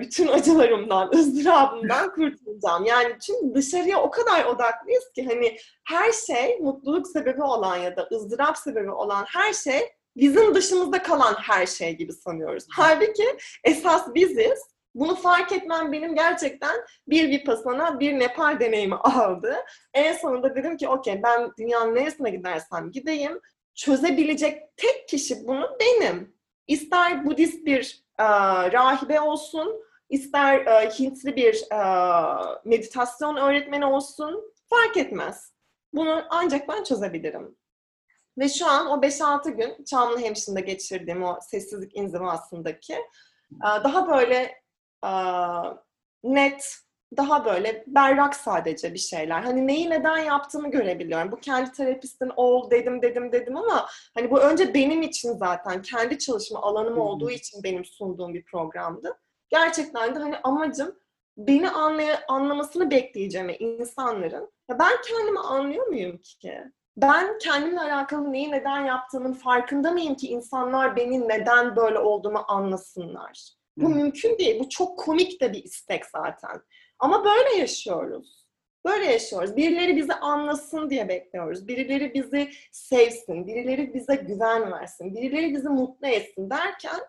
bütün 0.00 0.28
acılarımdan, 0.28 1.10
ızdırabımdan 1.14 2.14
kurtulacağım. 2.14 2.84
Yani 2.84 3.16
çünkü 3.26 3.54
dışarıya 3.54 4.00
o 4.00 4.10
kadar 4.10 4.44
odaklıyız 4.44 5.12
ki 5.14 5.26
hani 5.26 5.56
her 5.84 6.12
şey 6.12 6.58
mutluluk 6.60 7.08
sebebi 7.08 7.42
olan 7.42 7.76
ya 7.76 7.96
da 7.96 8.08
ızdırap 8.12 8.58
sebebi 8.58 8.90
olan 8.90 9.24
her 9.28 9.52
şey 9.52 9.80
bizim 10.16 10.54
dışımızda 10.54 11.02
kalan 11.02 11.34
her 11.34 11.66
şey 11.66 11.96
gibi 11.96 12.12
sanıyoruz. 12.12 12.64
Halbuki 12.70 13.36
esas 13.64 14.14
biziz 14.14 14.76
bunu 14.94 15.14
fark 15.14 15.52
etmem 15.52 15.92
benim 15.92 16.14
gerçekten 16.14 16.76
bir 17.08 17.30
Vipassana, 17.30 18.00
bir 18.00 18.18
Nepal 18.18 18.60
deneyimi 18.60 18.94
aldı. 18.94 19.56
En 19.94 20.12
sonunda 20.12 20.56
dedim 20.56 20.76
ki 20.76 20.88
okey 20.88 21.22
ben 21.22 21.52
dünyanın 21.58 21.94
neresine 21.94 22.30
gidersem 22.30 22.90
gideyim 22.90 23.40
çözebilecek 23.74 24.76
tek 24.76 25.08
kişi 25.08 25.46
bunu 25.46 25.76
benim. 25.80 26.36
İster 26.66 27.26
Budist 27.26 27.66
bir 27.66 28.04
e, 28.18 28.24
rahibe 28.72 29.20
olsun, 29.20 29.84
ister 30.10 30.66
e, 30.66 30.90
Hintli 30.90 31.36
bir 31.36 31.64
e, 31.72 31.78
meditasyon 32.64 33.36
öğretmeni 33.36 33.86
olsun 33.86 34.52
fark 34.70 34.96
etmez. 34.96 35.52
Bunu 35.92 36.24
ancak 36.30 36.68
ben 36.68 36.84
çözebilirim. 36.84 37.56
Ve 38.38 38.48
şu 38.48 38.66
an 38.66 38.86
o 38.86 39.02
5-6 39.02 39.50
gün 39.50 39.84
Çamlıhemşin'de 39.84 40.60
geçirdiğim 40.60 41.22
o 41.22 41.38
sessizlik 41.40 41.96
inzivasındaki 41.96 42.96
daha 43.62 44.08
böyle 44.08 44.62
net, 46.24 46.76
daha 47.16 47.44
böyle 47.44 47.84
berrak 47.86 48.36
sadece 48.36 48.94
bir 48.94 48.98
şeyler. 48.98 49.40
Hani 49.40 49.66
neyi 49.66 49.90
neden 49.90 50.18
yaptığımı 50.18 50.70
görebiliyorum. 50.70 51.32
Bu 51.32 51.36
kendi 51.36 51.72
terapistin 51.72 52.32
ol 52.36 52.70
dedim 52.70 53.02
dedim 53.02 53.32
dedim 53.32 53.56
ama 53.56 53.86
hani 54.14 54.30
bu 54.30 54.40
önce 54.40 54.74
benim 54.74 55.02
için 55.02 55.32
zaten 55.32 55.82
kendi 55.82 56.18
çalışma 56.18 56.62
alanım 56.62 56.98
olduğu 56.98 57.30
için 57.30 57.62
benim 57.62 57.84
sunduğum 57.84 58.34
bir 58.34 58.44
programdı. 58.44 59.18
Gerçekten 59.48 60.14
de 60.14 60.18
hani 60.18 60.36
amacım 60.38 60.98
beni 61.36 61.70
anlay 61.70 62.08
anlamasını 62.28 62.90
bekleyeceğim 62.90 63.56
insanların. 63.58 64.52
Ya 64.70 64.78
ben 64.78 64.92
kendimi 65.08 65.38
anlıyor 65.40 65.86
muyum 65.86 66.18
ki? 66.18 66.64
Ben 66.96 67.38
kendimle 67.38 67.80
alakalı 67.80 68.32
neyi 68.32 68.50
neden 68.50 68.84
yaptığımın 68.84 69.32
farkında 69.32 69.90
mıyım 69.90 70.14
ki 70.14 70.28
insanlar 70.28 70.96
benim 70.96 71.28
neden 71.28 71.76
böyle 71.76 71.98
olduğumu 71.98 72.44
anlasınlar? 72.48 73.50
Bu 73.76 73.88
mümkün 73.88 74.38
değil. 74.38 74.60
Bu 74.60 74.68
çok 74.68 74.98
komik 74.98 75.40
de 75.40 75.52
bir 75.52 75.64
istek 75.64 76.06
zaten. 76.06 76.60
Ama 76.98 77.24
böyle 77.24 77.56
yaşıyoruz. 77.56 78.46
Böyle 78.86 79.04
yaşıyoruz. 79.04 79.56
Birileri 79.56 79.96
bizi 79.96 80.14
anlasın 80.14 80.90
diye 80.90 81.08
bekliyoruz. 81.08 81.68
Birileri 81.68 82.14
bizi 82.14 82.50
sevsin, 82.72 83.46
birileri 83.46 83.94
bize 83.94 84.14
güven 84.14 84.72
versin, 84.72 85.14
birileri 85.14 85.54
bizi 85.54 85.68
mutlu 85.68 86.06
etsin 86.06 86.50
derken 86.50 87.00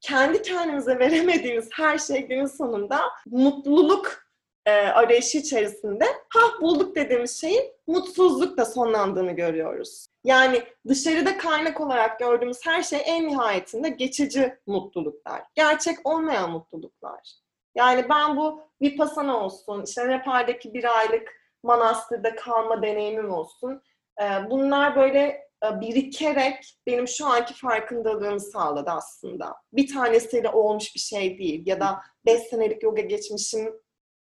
kendi 0.00 0.42
kendimize 0.42 0.98
veremediğimiz 0.98 1.68
her 1.72 1.98
şey 1.98 2.26
günün 2.26 2.46
sonunda 2.46 3.00
mutluluk 3.26 4.27
e, 4.68 4.70
arayışı 4.70 5.38
içerisinde 5.38 6.04
ha 6.28 6.40
bulduk 6.60 6.96
dediğimiz 6.96 7.40
şeyin 7.40 7.72
mutsuzlukla 7.86 8.64
sonlandığını 8.64 9.32
görüyoruz. 9.32 10.06
Yani 10.24 10.62
dışarıda 10.88 11.38
kaynak 11.38 11.80
olarak 11.80 12.18
gördüğümüz 12.18 12.66
her 12.66 12.82
şey 12.82 13.00
en 13.04 13.28
nihayetinde 13.28 13.88
geçici 13.88 14.58
mutluluklar. 14.66 15.42
Gerçek 15.54 16.06
olmayan 16.06 16.50
mutluluklar. 16.50 17.34
Yani 17.74 18.08
ben 18.08 18.36
bu 18.36 18.62
Vipassana 18.82 19.44
olsun, 19.44 19.84
işte 19.86 20.08
Nepal'deki 20.08 20.74
bir 20.74 20.98
aylık 20.98 21.28
manastırda 21.62 22.36
kalma 22.36 22.82
deneyimim 22.82 23.30
olsun. 23.30 23.82
E, 24.22 24.50
bunlar 24.50 24.96
böyle 24.96 25.48
e, 25.64 25.80
birikerek 25.80 26.78
benim 26.86 27.08
şu 27.08 27.26
anki 27.26 27.54
farkındalığımı 27.54 28.40
sağladı 28.40 28.90
aslında. 28.90 29.54
Bir 29.72 29.94
tanesiyle 29.94 30.48
olmuş 30.50 30.94
bir 30.94 31.00
şey 31.00 31.38
değil 31.38 31.62
ya 31.66 31.80
da 31.80 32.00
beş 32.26 32.40
senelik 32.42 32.82
yoga 32.82 33.02
geçmişim 33.02 33.74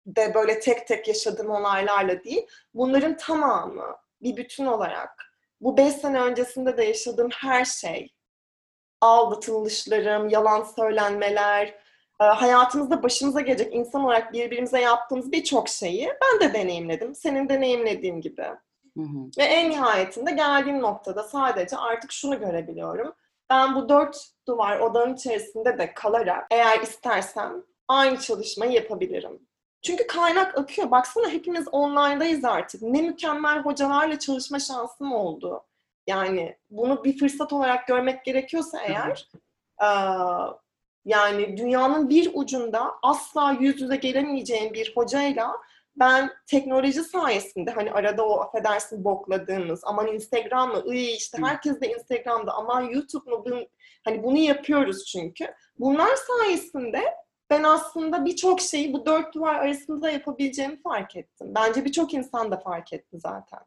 de 0.06 0.34
böyle 0.34 0.60
tek 0.60 0.86
tek 0.86 1.08
yaşadığım 1.08 1.50
olaylarla 1.50 2.24
değil. 2.24 2.46
Bunların 2.74 3.16
tamamı 3.16 3.96
bir 4.22 4.36
bütün 4.36 4.66
olarak 4.66 5.32
bu 5.60 5.76
beş 5.76 5.94
sene 5.94 6.20
öncesinde 6.20 6.76
de 6.76 6.84
yaşadığım 6.84 7.30
her 7.30 7.64
şey, 7.64 8.14
aldatılışlarım, 9.00 10.28
yalan 10.28 10.62
söylenmeler, 10.62 11.66
e, 12.20 12.24
hayatımızda 12.24 13.02
başımıza 13.02 13.40
gelecek 13.40 13.74
insan 13.74 14.04
olarak 14.04 14.32
birbirimize 14.32 14.80
yaptığımız 14.80 15.32
birçok 15.32 15.68
şeyi 15.68 16.08
ben 16.22 16.48
de 16.48 16.54
deneyimledim. 16.54 17.14
Senin 17.14 17.48
deneyimlediğin 17.48 18.20
gibi. 18.20 18.42
Hı 18.96 19.02
hı. 19.02 19.30
Ve 19.38 19.42
en 19.42 19.70
nihayetinde 19.70 20.30
geldiğim 20.30 20.82
noktada 20.82 21.22
sadece 21.22 21.76
artık 21.76 22.12
şunu 22.12 22.38
görebiliyorum. 22.38 23.12
Ben 23.50 23.74
bu 23.74 23.88
dört 23.88 24.26
duvar 24.48 24.80
odanın 24.80 25.14
içerisinde 25.14 25.78
de 25.78 25.94
kalarak 25.94 26.46
eğer 26.50 26.80
istersem 26.80 27.62
aynı 27.88 28.20
çalışmayı 28.20 28.72
yapabilirim. 28.72 29.46
Çünkü 29.82 30.06
kaynak 30.06 30.58
akıyor. 30.58 30.90
Baksana 30.90 31.28
hepimiz 31.28 31.68
online'dayız 31.68 32.44
artık. 32.44 32.82
Ne 32.82 33.02
mükemmel 33.02 33.58
hocalarla 33.58 34.18
çalışma 34.18 34.58
şansım 34.58 35.12
oldu. 35.12 35.64
Yani 36.06 36.56
bunu 36.70 37.04
bir 37.04 37.18
fırsat 37.18 37.52
olarak 37.52 37.86
görmek 37.86 38.24
gerekiyorsa 38.24 38.80
eğer 38.80 39.28
e, 39.82 39.88
yani 41.04 41.56
dünyanın 41.56 42.08
bir 42.08 42.30
ucunda 42.34 42.94
asla 43.02 43.56
yüz 43.60 43.80
yüze 43.80 43.96
gelemeyeceğim 43.96 44.74
bir 44.74 44.92
hocayla 44.96 45.56
ben 45.96 46.30
teknoloji 46.46 47.02
sayesinde 47.02 47.70
hani 47.70 47.92
arada 47.92 48.26
o 48.26 48.40
affedersin 48.40 49.04
bokladığımız 49.04 49.80
aman 49.84 50.06
Instagram 50.06 50.70
mı 50.70 50.82
iyi 50.86 51.16
işte 51.16 51.38
herkes 51.42 51.80
de 51.80 51.92
Instagram'da 51.92 52.52
aman 52.52 52.82
YouTube 52.82 53.30
mu 53.30 53.42
bunu, 53.44 53.66
hani 54.04 54.22
bunu 54.22 54.38
yapıyoruz 54.38 55.04
çünkü. 55.04 55.54
Bunlar 55.78 56.16
sayesinde 56.16 57.02
ben 57.50 57.62
aslında 57.62 58.24
birçok 58.24 58.60
şeyi 58.60 58.92
bu 58.92 59.06
dört 59.06 59.34
duvar 59.34 59.54
arasında 59.54 60.10
yapabileceğimi 60.10 60.82
fark 60.82 61.16
ettim. 61.16 61.52
Bence 61.54 61.84
birçok 61.84 62.14
insan 62.14 62.50
da 62.50 62.56
fark 62.56 62.92
etti 62.92 63.18
zaten. 63.18 63.60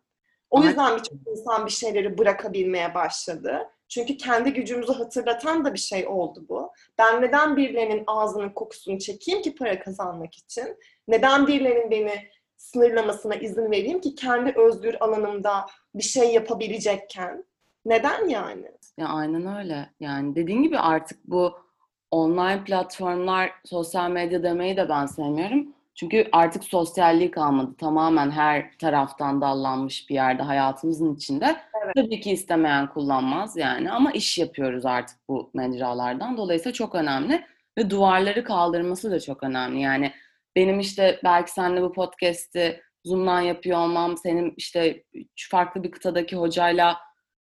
O 0.49 0.63
yüzden 0.63 0.97
birçok 0.97 1.17
insan 1.27 1.65
bir 1.65 1.71
şeyleri 1.71 2.17
bırakabilmeye 2.17 2.93
başladı. 2.93 3.69
Çünkü 3.87 4.17
kendi 4.17 4.53
gücümüzü 4.53 4.93
hatırlatan 4.93 5.65
da 5.65 5.73
bir 5.73 5.79
şey 5.79 6.07
oldu 6.07 6.45
bu. 6.49 6.71
Ben 6.97 7.21
neden 7.21 7.57
birilerinin 7.57 8.03
ağzının 8.07 8.49
kokusunu 8.49 8.99
çekeyim 8.99 9.41
ki 9.41 9.55
para 9.55 9.79
kazanmak 9.79 10.35
için? 10.35 10.77
Neden 11.07 11.47
birilerinin 11.47 11.91
beni 11.91 12.13
sınırlamasına 12.57 13.35
izin 13.35 13.71
vereyim 13.71 14.01
ki 14.01 14.15
kendi 14.15 14.59
özgür 14.59 14.95
alanımda 14.99 15.65
bir 15.95 16.03
şey 16.03 16.33
yapabilecekken? 16.33 17.45
Neden 17.85 18.27
yani? 18.27 18.71
Ya 18.97 19.07
aynen 19.07 19.57
öyle. 19.57 19.89
Yani 19.99 20.35
dediğin 20.35 20.63
gibi 20.63 20.79
artık 20.79 21.19
bu 21.25 21.68
online 22.11 22.63
platformlar, 22.63 23.51
sosyal 23.65 24.09
medya 24.09 24.43
demeyi 24.43 24.77
de 24.77 24.89
ben 24.89 25.05
sevmiyorum. 25.05 25.67
Çünkü 25.95 26.29
artık 26.31 26.63
sosyalliği 26.63 27.31
kalmadı. 27.31 27.75
Tamamen 27.77 28.31
her 28.31 28.71
taraftan 28.77 29.41
dallanmış 29.41 30.09
bir 30.09 30.15
yerde 30.15 30.43
hayatımızın 30.43 31.15
içinde. 31.15 31.55
Evet. 31.83 31.95
Tabii 31.95 32.21
ki 32.21 32.31
istemeyen 32.31 32.87
kullanmaz 32.87 33.57
yani 33.57 33.91
ama 33.91 34.11
iş 34.11 34.37
yapıyoruz 34.37 34.85
artık 34.85 35.17
bu 35.29 35.49
mecralardan. 35.53 36.37
Dolayısıyla 36.37 36.73
çok 36.73 36.95
önemli 36.95 37.45
ve 37.77 37.89
duvarları 37.89 38.43
kaldırması 38.43 39.11
da 39.11 39.19
çok 39.19 39.43
önemli. 39.43 39.81
Yani 39.81 40.11
benim 40.55 40.79
işte 40.79 41.19
belki 41.23 41.51
seninle 41.51 41.81
bu 41.81 41.93
podcast'i 41.93 42.81
Zoom'dan 43.05 43.41
yapıyor 43.41 43.79
olmam, 43.79 44.17
senin 44.17 44.53
işte 44.57 45.03
farklı 45.49 45.83
bir 45.83 45.91
kıtadaki 45.91 46.35
hocayla 46.35 46.97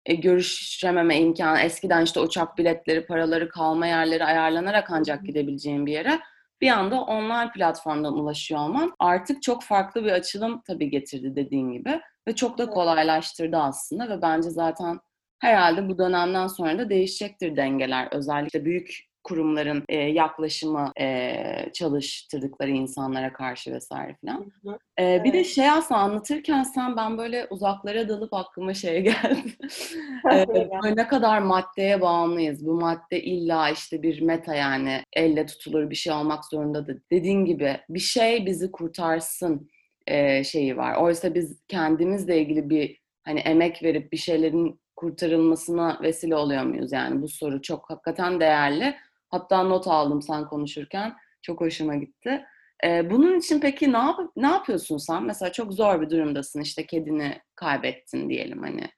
e, 0.06 0.14
görüşememe 0.14 1.18
imkanı, 1.18 1.60
eskiden 1.60 2.04
işte 2.04 2.20
uçak 2.20 2.58
biletleri, 2.58 3.06
paraları, 3.06 3.48
kalma 3.48 3.86
yerleri 3.86 4.24
ayarlanarak 4.24 4.90
ancak 4.90 5.26
gidebileceğim 5.26 5.86
bir 5.86 5.92
yere 5.92 6.20
bir 6.60 6.68
anda 6.68 7.00
online 7.00 7.52
platformdan 7.52 8.14
ulaşıyor 8.14 8.60
olman 8.60 8.92
artık 8.98 9.42
çok 9.42 9.62
farklı 9.62 10.04
bir 10.04 10.12
açılım 10.12 10.62
tabii 10.66 10.90
getirdi 10.90 11.36
dediğin 11.36 11.72
gibi 11.72 12.00
ve 12.28 12.34
çok 12.34 12.58
da 12.58 12.70
kolaylaştırdı 12.70 13.56
aslında 13.56 14.08
ve 14.08 14.22
bence 14.22 14.50
zaten 14.50 15.00
herhalde 15.38 15.88
bu 15.88 15.98
dönemden 15.98 16.46
sonra 16.46 16.78
da 16.78 16.90
değişecektir 16.90 17.56
dengeler. 17.56 18.08
Özellikle 18.12 18.64
büyük 18.64 19.13
kurumların 19.24 19.84
e, 19.88 19.96
yaklaşımı 19.96 20.92
e, 21.00 21.36
çalıştırdıkları 21.72 22.70
insanlara 22.70 23.32
karşı 23.32 23.72
vesaire 23.72 24.16
falan. 24.24 24.52
E, 25.00 25.24
bir 25.24 25.32
de 25.32 25.44
şey 25.44 25.70
aslında 25.70 26.00
anlatırken 26.00 26.62
sen 26.62 26.96
ben 26.96 27.18
böyle 27.18 27.46
uzaklara 27.50 28.08
dalıp 28.08 28.34
aklıma 28.34 28.74
şey 28.74 29.00
geldi. 29.02 29.52
e, 30.32 30.48
böyle 30.48 30.96
ne 30.96 31.08
kadar 31.08 31.38
maddeye 31.38 32.00
bağımlıyız. 32.00 32.66
Bu 32.66 32.74
madde 32.74 33.22
illa 33.22 33.70
işte 33.70 34.02
bir 34.02 34.22
meta 34.22 34.54
yani 34.54 35.02
elle 35.12 35.46
tutulur 35.46 35.90
bir 35.90 35.94
şey 35.94 36.12
olmak 36.12 36.44
zorunda 36.44 36.86
da. 36.86 36.92
Dediğin 37.10 37.44
gibi 37.44 37.76
bir 37.88 38.00
şey 38.00 38.46
bizi 38.46 38.72
kurtarsın 38.72 39.70
e, 40.06 40.44
şeyi 40.44 40.76
var. 40.76 40.96
Oysa 40.96 41.34
biz 41.34 41.62
kendimizle 41.68 42.40
ilgili 42.40 42.70
bir 42.70 43.00
hani 43.22 43.40
emek 43.40 43.82
verip 43.82 44.12
bir 44.12 44.16
şeylerin 44.16 44.80
kurtarılmasına 44.96 45.98
vesile 46.02 46.36
oluyor 46.36 46.62
muyuz? 46.62 46.92
Yani 46.92 47.22
bu 47.22 47.28
soru 47.28 47.62
çok 47.62 47.90
hakikaten 47.90 48.40
değerli. 48.40 48.94
Hatta 49.34 49.62
not 49.62 49.86
aldım 49.86 50.22
sen 50.22 50.48
konuşurken. 50.48 51.16
Çok 51.42 51.60
hoşuma 51.60 51.96
gitti. 51.96 52.44
Ee, 52.84 53.10
bunun 53.10 53.38
için 53.38 53.60
peki 53.60 53.92
ne 53.92 53.98
yap 53.98 54.20
ne 54.36 54.46
yapıyorsun 54.46 54.96
sen? 54.96 55.22
Mesela 55.22 55.52
çok 55.52 55.72
zor 55.72 56.00
bir 56.00 56.10
durumdasın. 56.10 56.60
İşte 56.60 56.86
kedini 56.86 57.40
kaybettin 57.54 58.28
diyelim 58.28 58.62
hani. 58.62 58.88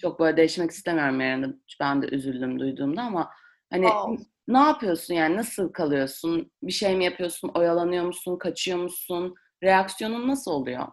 Çok 0.00 0.20
böyle 0.20 0.36
değişmek 0.36 0.70
istemiyorum 0.70 1.20
yarın 1.20 1.64
ben 1.80 2.02
de 2.02 2.06
üzüldüm 2.06 2.60
duyduğumda 2.60 3.02
ama 3.02 3.30
hani 3.70 3.86
wow. 3.86 4.24
ne 4.48 4.58
yapıyorsun 4.58 5.14
yani 5.14 5.36
nasıl 5.36 5.72
kalıyorsun? 5.72 6.50
Bir 6.62 6.72
şey 6.72 6.96
mi 6.96 7.04
yapıyorsun? 7.04 7.48
Oyalanıyor 7.54 8.04
musun? 8.04 8.38
Kaçıyor 8.38 8.78
musun? 8.78 9.34
Reaksiyonun 9.62 10.28
nasıl 10.28 10.50
oluyor? 10.50 10.86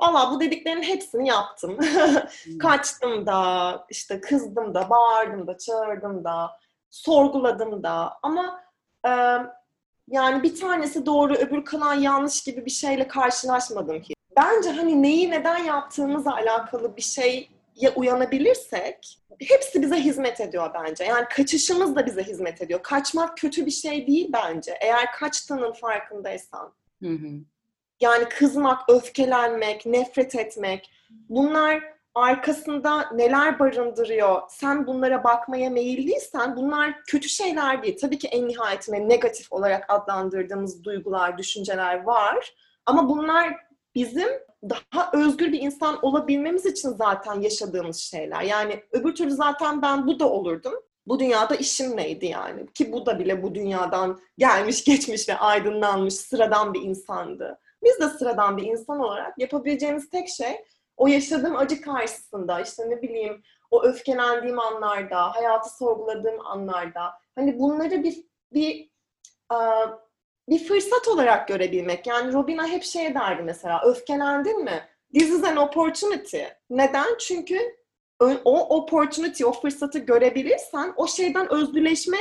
Valla 0.00 0.30
bu 0.30 0.40
dediklerin 0.40 0.82
hepsini 0.82 1.28
yaptım. 1.28 1.78
Kaçtım 2.60 3.26
da, 3.26 3.86
işte 3.90 4.20
kızdım 4.20 4.74
da, 4.74 4.90
bağırdım 4.90 5.46
da, 5.46 5.58
çağırdım 5.58 6.24
da, 6.24 6.50
sorguladım 6.90 7.82
da. 7.82 8.18
Ama 8.22 8.60
e, 9.06 9.10
yani 10.08 10.42
bir 10.42 10.60
tanesi 10.60 11.06
doğru, 11.06 11.34
öbür 11.34 11.64
kalan 11.64 11.94
yanlış 11.94 12.42
gibi 12.42 12.64
bir 12.64 12.70
şeyle 12.70 13.08
karşılaşmadım 13.08 14.02
ki. 14.02 14.14
Bence 14.36 14.70
hani 14.70 15.02
neyi 15.02 15.30
neden 15.30 15.58
yaptığımızla 15.58 16.34
alakalı 16.34 16.96
bir 16.96 17.02
şeye 17.02 17.48
uyanabilirsek 17.96 19.20
hepsi 19.48 19.82
bize 19.82 19.96
hizmet 19.96 20.40
ediyor 20.40 20.70
bence. 20.74 21.04
Yani 21.04 21.24
kaçışımız 21.30 21.96
da 21.96 22.06
bize 22.06 22.22
hizmet 22.22 22.62
ediyor. 22.62 22.82
Kaçmak 22.82 23.36
kötü 23.38 23.66
bir 23.66 23.70
şey 23.70 24.06
değil 24.06 24.30
bence. 24.32 24.78
Eğer 24.80 25.12
kaçtığının 25.12 25.72
farkındaysan. 25.72 26.72
Hı 27.02 27.08
hı. 27.10 27.28
Yani 28.00 28.24
kızmak, 28.24 28.90
öfkelenmek, 28.90 29.86
nefret 29.86 30.34
etmek 30.34 30.90
bunlar 31.28 31.99
arkasında 32.14 33.10
neler 33.12 33.58
barındırıyor? 33.58 34.42
Sen 34.48 34.86
bunlara 34.86 35.24
bakmaya 35.24 35.70
meyilliysen 35.70 36.56
bunlar 36.56 37.02
kötü 37.04 37.28
şeyler 37.28 37.82
değil. 37.82 37.98
Tabii 38.00 38.18
ki 38.18 38.28
en 38.28 38.48
nihayetinde 38.48 39.08
negatif 39.08 39.52
olarak 39.52 39.84
adlandırdığımız 39.88 40.84
duygular, 40.84 41.38
düşünceler 41.38 42.02
var. 42.02 42.54
Ama 42.86 43.08
bunlar 43.08 43.56
bizim 43.94 44.28
daha 44.68 45.10
özgür 45.12 45.52
bir 45.52 45.60
insan 45.60 46.04
olabilmemiz 46.04 46.66
için 46.66 46.88
zaten 46.88 47.40
yaşadığımız 47.40 47.96
şeyler. 47.96 48.42
Yani 48.42 48.82
öbür 48.92 49.14
türlü 49.14 49.30
zaten 49.30 49.82
ben 49.82 50.06
bu 50.06 50.20
da 50.20 50.28
olurdum. 50.28 50.74
Bu 51.06 51.20
dünyada 51.20 51.54
işim 51.54 51.96
neydi 51.96 52.26
yani? 52.26 52.66
Ki 52.72 52.92
bu 52.92 53.06
da 53.06 53.18
bile 53.18 53.42
bu 53.42 53.54
dünyadan 53.54 54.20
gelmiş, 54.38 54.84
geçmiş 54.90 55.28
ve 55.28 55.36
aydınlanmış 55.36 56.14
sıradan 56.14 56.74
bir 56.74 56.80
insandı. 56.80 57.58
Biz 57.84 58.00
de 58.00 58.08
sıradan 58.08 58.56
bir 58.56 58.62
insan 58.62 59.00
olarak 59.00 59.38
yapabileceğimiz 59.38 60.08
tek 60.08 60.28
şey 60.28 60.64
o 61.00 61.06
yaşadığım 61.06 61.56
acı 61.56 61.80
karşısında 61.80 62.60
işte 62.60 62.90
ne 62.90 63.02
bileyim 63.02 63.42
o 63.70 63.82
öfkelendiğim 63.82 64.58
anlarda, 64.58 65.34
hayatı 65.34 65.76
sorguladığım 65.76 66.46
anlarda 66.46 67.12
hani 67.34 67.58
bunları 67.58 68.02
bir 68.02 68.16
bir 68.52 68.90
bir 70.48 70.64
fırsat 70.64 71.08
olarak 71.08 71.48
görebilmek. 71.48 72.06
Yani 72.06 72.32
Robina 72.32 72.66
hep 72.66 72.82
şey 72.82 73.14
derdi 73.14 73.42
mesela, 73.42 73.82
öfkelendin 73.84 74.64
mi? 74.64 74.88
This 75.14 75.30
is 75.30 75.44
an 75.44 75.56
opportunity. 75.56 76.42
Neden? 76.70 77.18
Çünkü 77.18 77.58
o 78.44 78.76
opportunity, 78.76 79.44
o 79.44 79.52
fırsatı 79.52 79.98
görebilirsen 79.98 80.94
o 80.96 81.06
şeyden 81.06 81.52
özgürleşme 81.52 82.18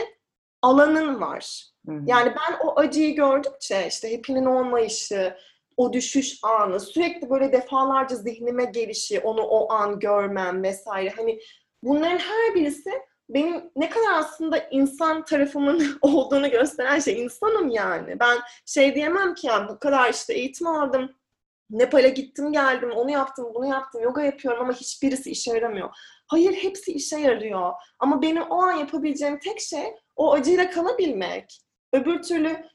alanın 0.61 1.21
var. 1.21 1.65
Yani 2.05 2.33
ben 2.35 2.67
o 2.67 2.79
acıyı 2.79 3.15
gördükçe 3.15 3.87
işte 3.87 4.11
hepinin 4.11 4.45
olmayışı, 4.45 5.37
o 5.79 5.93
düşüş 5.93 6.39
anı, 6.43 6.79
sürekli 6.79 7.29
böyle 7.29 7.51
defalarca 7.51 8.15
zihnime 8.15 8.65
gelişi, 8.65 9.19
onu 9.19 9.41
o 9.41 9.73
an 9.73 9.99
görmem 9.99 10.63
vesaire. 10.63 11.09
Hani 11.09 11.39
bunların 11.83 12.17
her 12.17 12.55
birisi 12.55 12.89
benim 13.29 13.71
ne 13.75 13.89
kadar 13.89 14.13
aslında 14.13 14.57
insan 14.57 15.25
tarafımın 15.25 15.97
olduğunu 16.01 16.51
gösteren 16.51 16.99
şey. 16.99 17.21
insanım 17.21 17.69
yani. 17.69 18.19
Ben 18.19 18.37
şey 18.65 18.95
diyemem 18.95 19.33
ki 19.33 19.47
yani 19.47 19.69
bu 19.69 19.79
kadar 19.79 20.09
işte 20.09 20.33
eğitim 20.33 20.67
aldım, 20.67 21.11
Nepal'e 21.69 22.09
gittim 22.09 22.51
geldim, 22.51 22.91
onu 22.91 23.11
yaptım, 23.11 23.51
bunu 23.53 23.65
yaptım, 23.65 24.01
yoga 24.01 24.21
yapıyorum 24.21 24.61
ama 24.61 24.73
hiçbirisi 24.73 25.31
işe 25.31 25.51
yaramıyor. 25.53 25.89
Hayır 26.27 26.53
hepsi 26.53 26.91
işe 26.91 27.19
yarıyor. 27.19 27.71
Ama 27.99 28.21
benim 28.21 28.43
o 28.43 28.61
an 28.61 28.71
yapabileceğim 28.71 29.39
tek 29.39 29.59
şey 29.61 29.85
o 30.15 30.33
acıyla 30.33 30.69
kalabilmek. 30.69 31.61
Öbür 31.93 32.21
türlü 32.21 32.69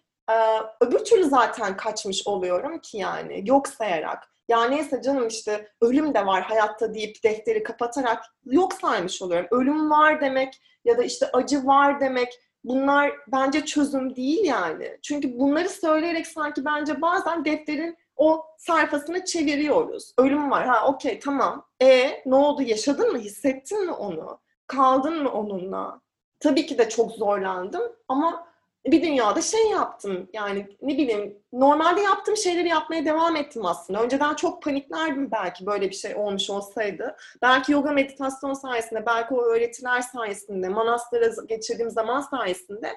öbür 0.81 0.99
türlü 0.99 1.25
zaten 1.25 1.77
kaçmış 1.77 2.27
oluyorum 2.27 2.79
ki 2.79 2.99
yani 2.99 3.43
yok 3.47 3.69
sayarak. 3.69 4.35
Ya 4.49 4.65
neyse 4.65 5.03
canım 5.03 5.29
işte 5.29 5.69
ölüm 5.81 6.15
de 6.15 6.27
var 6.27 6.43
hayatta 6.43 6.95
deyip 6.95 7.25
defteri 7.25 7.63
kapatarak 7.63 8.25
yok 8.45 8.73
saymış 8.75 9.23
oluyorum. 9.23 9.49
Ölüm 9.51 9.91
var 9.91 10.21
demek 10.21 10.61
ya 10.85 10.99
da 10.99 11.05
işte 11.05 11.31
acı 11.33 11.67
var 11.67 12.01
demek 12.01 12.41
bunlar 12.65 13.13
bence 13.29 13.65
çözüm 13.65 14.17
değil 14.17 14.45
yani. 14.45 14.99
Çünkü 15.03 15.39
bunları 15.39 15.69
söyleyerek 15.69 16.27
sanki 16.27 16.65
bence 16.65 17.03
bazen 17.03 17.45
defterin 17.45 17.97
o 18.17 18.47
sayfasını 18.59 19.25
çeviriyoruz. 19.25 20.15
Ölüm 20.19 20.51
var. 20.51 20.67
Ha 20.67 20.87
okey 20.87 21.19
tamam. 21.19 21.67
E 21.83 22.23
ne 22.27 22.35
oldu? 22.35 22.63
Yaşadın 22.63 23.13
mı? 23.13 23.19
Hissettin 23.19 23.85
mi 23.85 23.93
onu? 23.93 24.41
Kaldın 24.67 25.23
mı 25.23 25.33
onunla? 25.33 26.01
Tabii 26.41 26.67
ki 26.67 26.79
de 26.79 26.89
çok 26.89 27.13
zorlandım 27.13 27.83
ama 28.09 28.47
bir 28.87 29.03
dünyada 29.03 29.43
şey 29.43 29.71
yaptım. 29.71 30.29
Yani 30.33 30.67
ne 30.83 30.99
bileyim 30.99 31.39
normalde 31.53 32.01
yaptığım 32.01 32.37
şeyleri 32.37 32.69
yapmaya 32.69 33.05
devam 33.05 33.37
ettim 33.37 33.67
aslında. 33.67 34.03
Önceden 34.03 34.35
çok 34.35 34.63
paniklerdim 34.63 35.31
belki 35.31 35.67
böyle 35.67 35.91
bir 35.91 35.95
şey 35.95 36.15
olmuş 36.15 36.51
olsaydı. 36.51 37.17
Belki 37.43 37.73
yoga 37.73 37.93
meditasyon 37.93 38.53
sayesinde, 38.53 39.07
belki 39.07 39.35
o 39.35 39.43
öğretiler 39.43 40.01
sayesinde, 40.01 40.69
manastıra 40.69 41.31
geçirdiğim 41.49 41.91
zaman 41.91 42.21
sayesinde 42.21 42.97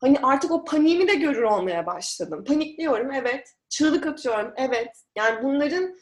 hani 0.00 0.18
artık 0.22 0.50
o 0.50 0.64
paniğimi 0.64 1.08
de 1.08 1.14
görür 1.14 1.42
olmaya 1.42 1.86
başladım. 1.86 2.44
Panikliyorum 2.44 3.12
evet, 3.12 3.54
çığlık 3.68 4.06
atıyorum 4.06 4.52
evet. 4.56 4.90
Yani 5.16 5.42
bunların 5.42 5.96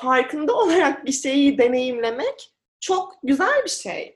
farkında 0.00 0.54
olarak 0.56 1.04
bir 1.04 1.12
şeyi 1.12 1.58
deneyimlemek 1.58 2.52
çok 2.80 3.14
güzel 3.22 3.64
bir 3.64 3.70
şey 3.70 4.15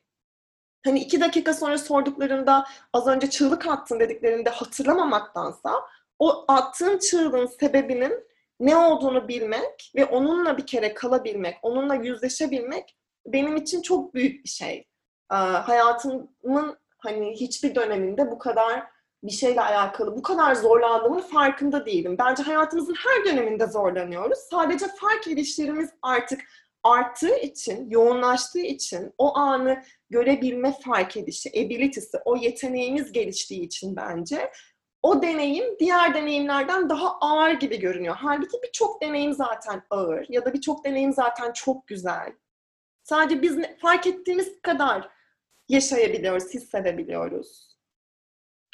hani 0.85 1.01
iki 1.01 1.21
dakika 1.21 1.55
sonra 1.55 1.79
sorduklarında 1.79 2.67
az 2.93 3.07
önce 3.07 3.31
çığlık 3.31 3.67
attın 3.67 4.01
dediklerinde 4.01 4.51
hatırlamamaktansa 4.51 5.73
o 6.19 6.45
attığın 6.49 6.99
çığlığın 6.99 7.47
sebebinin 7.47 8.31
ne 8.61 8.77
olduğunu 8.77 9.29
bilmek 9.29 9.93
ve 9.97 10.05
onunla 10.05 10.57
bir 10.57 10.67
kere 10.67 10.95
kalabilmek, 10.95 11.57
onunla 11.63 11.95
yüzleşebilmek 11.95 12.97
benim 13.27 13.57
için 13.57 13.83
çok 13.83 14.15
büyük 14.15 14.45
bir 14.45 14.49
şey. 14.49 14.89
Ee, 15.33 15.35
hayatımın 15.35 16.79
hani 16.99 17.33
hiçbir 17.33 17.75
döneminde 17.75 18.31
bu 18.31 18.39
kadar 18.39 18.87
bir 19.23 19.31
şeyle 19.31 19.61
alakalı 19.61 20.17
bu 20.17 20.23
kadar 20.23 20.55
zorlandığımın 20.55 21.21
farkında 21.21 21.87
değilim. 21.87 22.17
Bence 22.19 22.43
hayatımızın 22.43 22.95
her 22.95 23.25
döneminde 23.25 23.67
zorlanıyoruz. 23.67 24.39
Sadece 24.39 24.87
fark 24.89 25.29
edişlerimiz 25.29 25.91
artık 26.03 26.41
arttığı 26.85 27.37
için, 27.37 27.91
yoğunlaştığı 27.91 28.61
için 28.61 29.13
o 29.19 29.37
anı 29.37 29.83
görebilme 30.11 30.75
fark 30.85 31.17
edişi, 31.17 31.51
ability'si, 31.51 32.19
o 32.25 32.37
yeteneğimiz 32.37 33.13
geliştiği 33.13 33.63
için 33.63 33.97
bence 33.97 34.51
o 35.03 35.23
deneyim 35.23 35.79
diğer 35.79 36.15
deneyimlerden 36.15 36.89
daha 36.89 37.19
ağır 37.21 37.53
gibi 37.53 37.81
görünüyor. 37.81 38.17
Halbuki 38.19 38.59
birçok 38.63 39.03
deneyim 39.03 39.33
zaten 39.33 39.83
ağır 39.91 40.27
ya 40.29 40.45
da 40.45 40.55
birçok 40.55 40.85
deneyim 40.85 41.13
zaten 41.13 41.53
çok 41.53 41.87
güzel. 41.87 42.33
Sadece 43.03 43.43
biz 43.43 43.59
fark 43.83 44.07
ettiğimiz 44.07 44.63
kadar 44.63 45.09
yaşayabiliyoruz, 45.69 46.55
hissedebiliyoruz. 46.55 47.77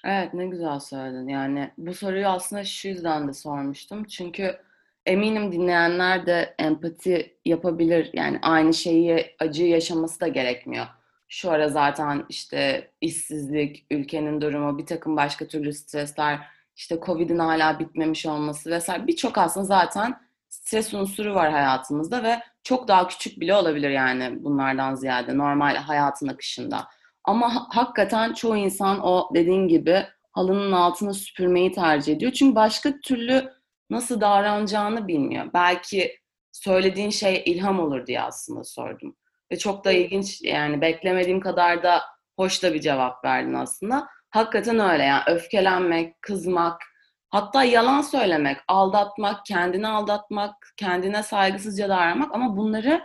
Evet 0.04 0.34
ne 0.34 0.46
güzel 0.46 0.80
söyledin. 0.80 1.28
Yani 1.28 1.72
bu 1.78 1.94
soruyu 1.94 2.28
aslında 2.28 2.64
şu 2.64 2.88
yüzden 2.88 3.28
de 3.28 3.32
sormuştum. 3.32 4.04
Çünkü 4.04 4.58
eminim 5.06 5.52
dinleyenler 5.52 6.26
de 6.26 6.54
empati 6.58 7.38
yapabilir. 7.44 8.10
Yani 8.12 8.38
aynı 8.42 8.74
şeyi 8.74 9.26
acı 9.38 9.64
yaşaması 9.64 10.20
da 10.20 10.28
gerekmiyor. 10.28 10.86
Şu 11.28 11.50
ara 11.50 11.68
zaten 11.68 12.24
işte 12.28 12.90
işsizlik, 13.00 13.86
ülkenin 13.90 14.40
durumu, 14.40 14.78
bir 14.78 14.86
takım 14.86 15.16
başka 15.16 15.46
türlü 15.46 15.72
stresler, 15.72 16.38
işte 16.76 16.98
Covid'in 17.06 17.38
hala 17.38 17.78
bitmemiş 17.78 18.26
olması 18.26 18.70
vesaire 18.70 19.06
birçok 19.06 19.38
aslında 19.38 19.66
zaten 19.66 20.20
stres 20.48 20.94
unsuru 20.94 21.34
var 21.34 21.52
hayatımızda 21.52 22.22
ve 22.22 22.40
çok 22.62 22.88
daha 22.88 23.08
küçük 23.08 23.40
bile 23.40 23.54
olabilir 23.54 23.90
yani 23.90 24.44
bunlardan 24.44 24.94
ziyade 24.94 25.38
normal 25.38 25.76
hayatın 25.76 26.28
akışında. 26.28 26.88
Ama 27.24 27.54
ha- 27.54 27.66
hakikaten 27.70 28.32
çoğu 28.32 28.56
insan 28.56 29.00
o 29.04 29.30
dediğin 29.34 29.68
gibi 29.68 30.06
halının 30.32 30.72
altını 30.72 31.14
süpürmeyi 31.14 31.72
tercih 31.72 32.16
ediyor. 32.16 32.32
Çünkü 32.32 32.54
başka 32.54 33.00
türlü 33.00 33.55
nasıl 33.90 34.20
davranacağını 34.20 35.08
bilmiyor. 35.08 35.46
Belki 35.54 36.18
söylediğin 36.52 37.10
şey 37.10 37.42
ilham 37.46 37.80
olur 37.80 38.06
diye 38.06 38.22
aslında 38.22 38.64
sordum. 38.64 39.16
Ve 39.52 39.58
çok 39.58 39.84
da 39.84 39.92
ilginç 39.92 40.42
yani 40.42 40.80
beklemediğim 40.80 41.40
kadar 41.40 41.82
da 41.82 42.02
hoş 42.36 42.62
da 42.62 42.74
bir 42.74 42.80
cevap 42.80 43.24
verdin 43.24 43.54
aslında. 43.54 44.08
Hakikaten 44.30 44.78
öyle 44.78 45.02
yani 45.02 45.22
öfkelenmek, 45.26 46.22
kızmak, 46.22 46.82
hatta 47.30 47.64
yalan 47.64 48.02
söylemek, 48.02 48.56
aldatmak, 48.68 49.46
kendini 49.46 49.88
aldatmak, 49.88 50.54
kendine 50.76 51.22
saygısızca 51.22 51.88
davranmak 51.88 52.34
ama 52.34 52.56
bunları 52.56 53.02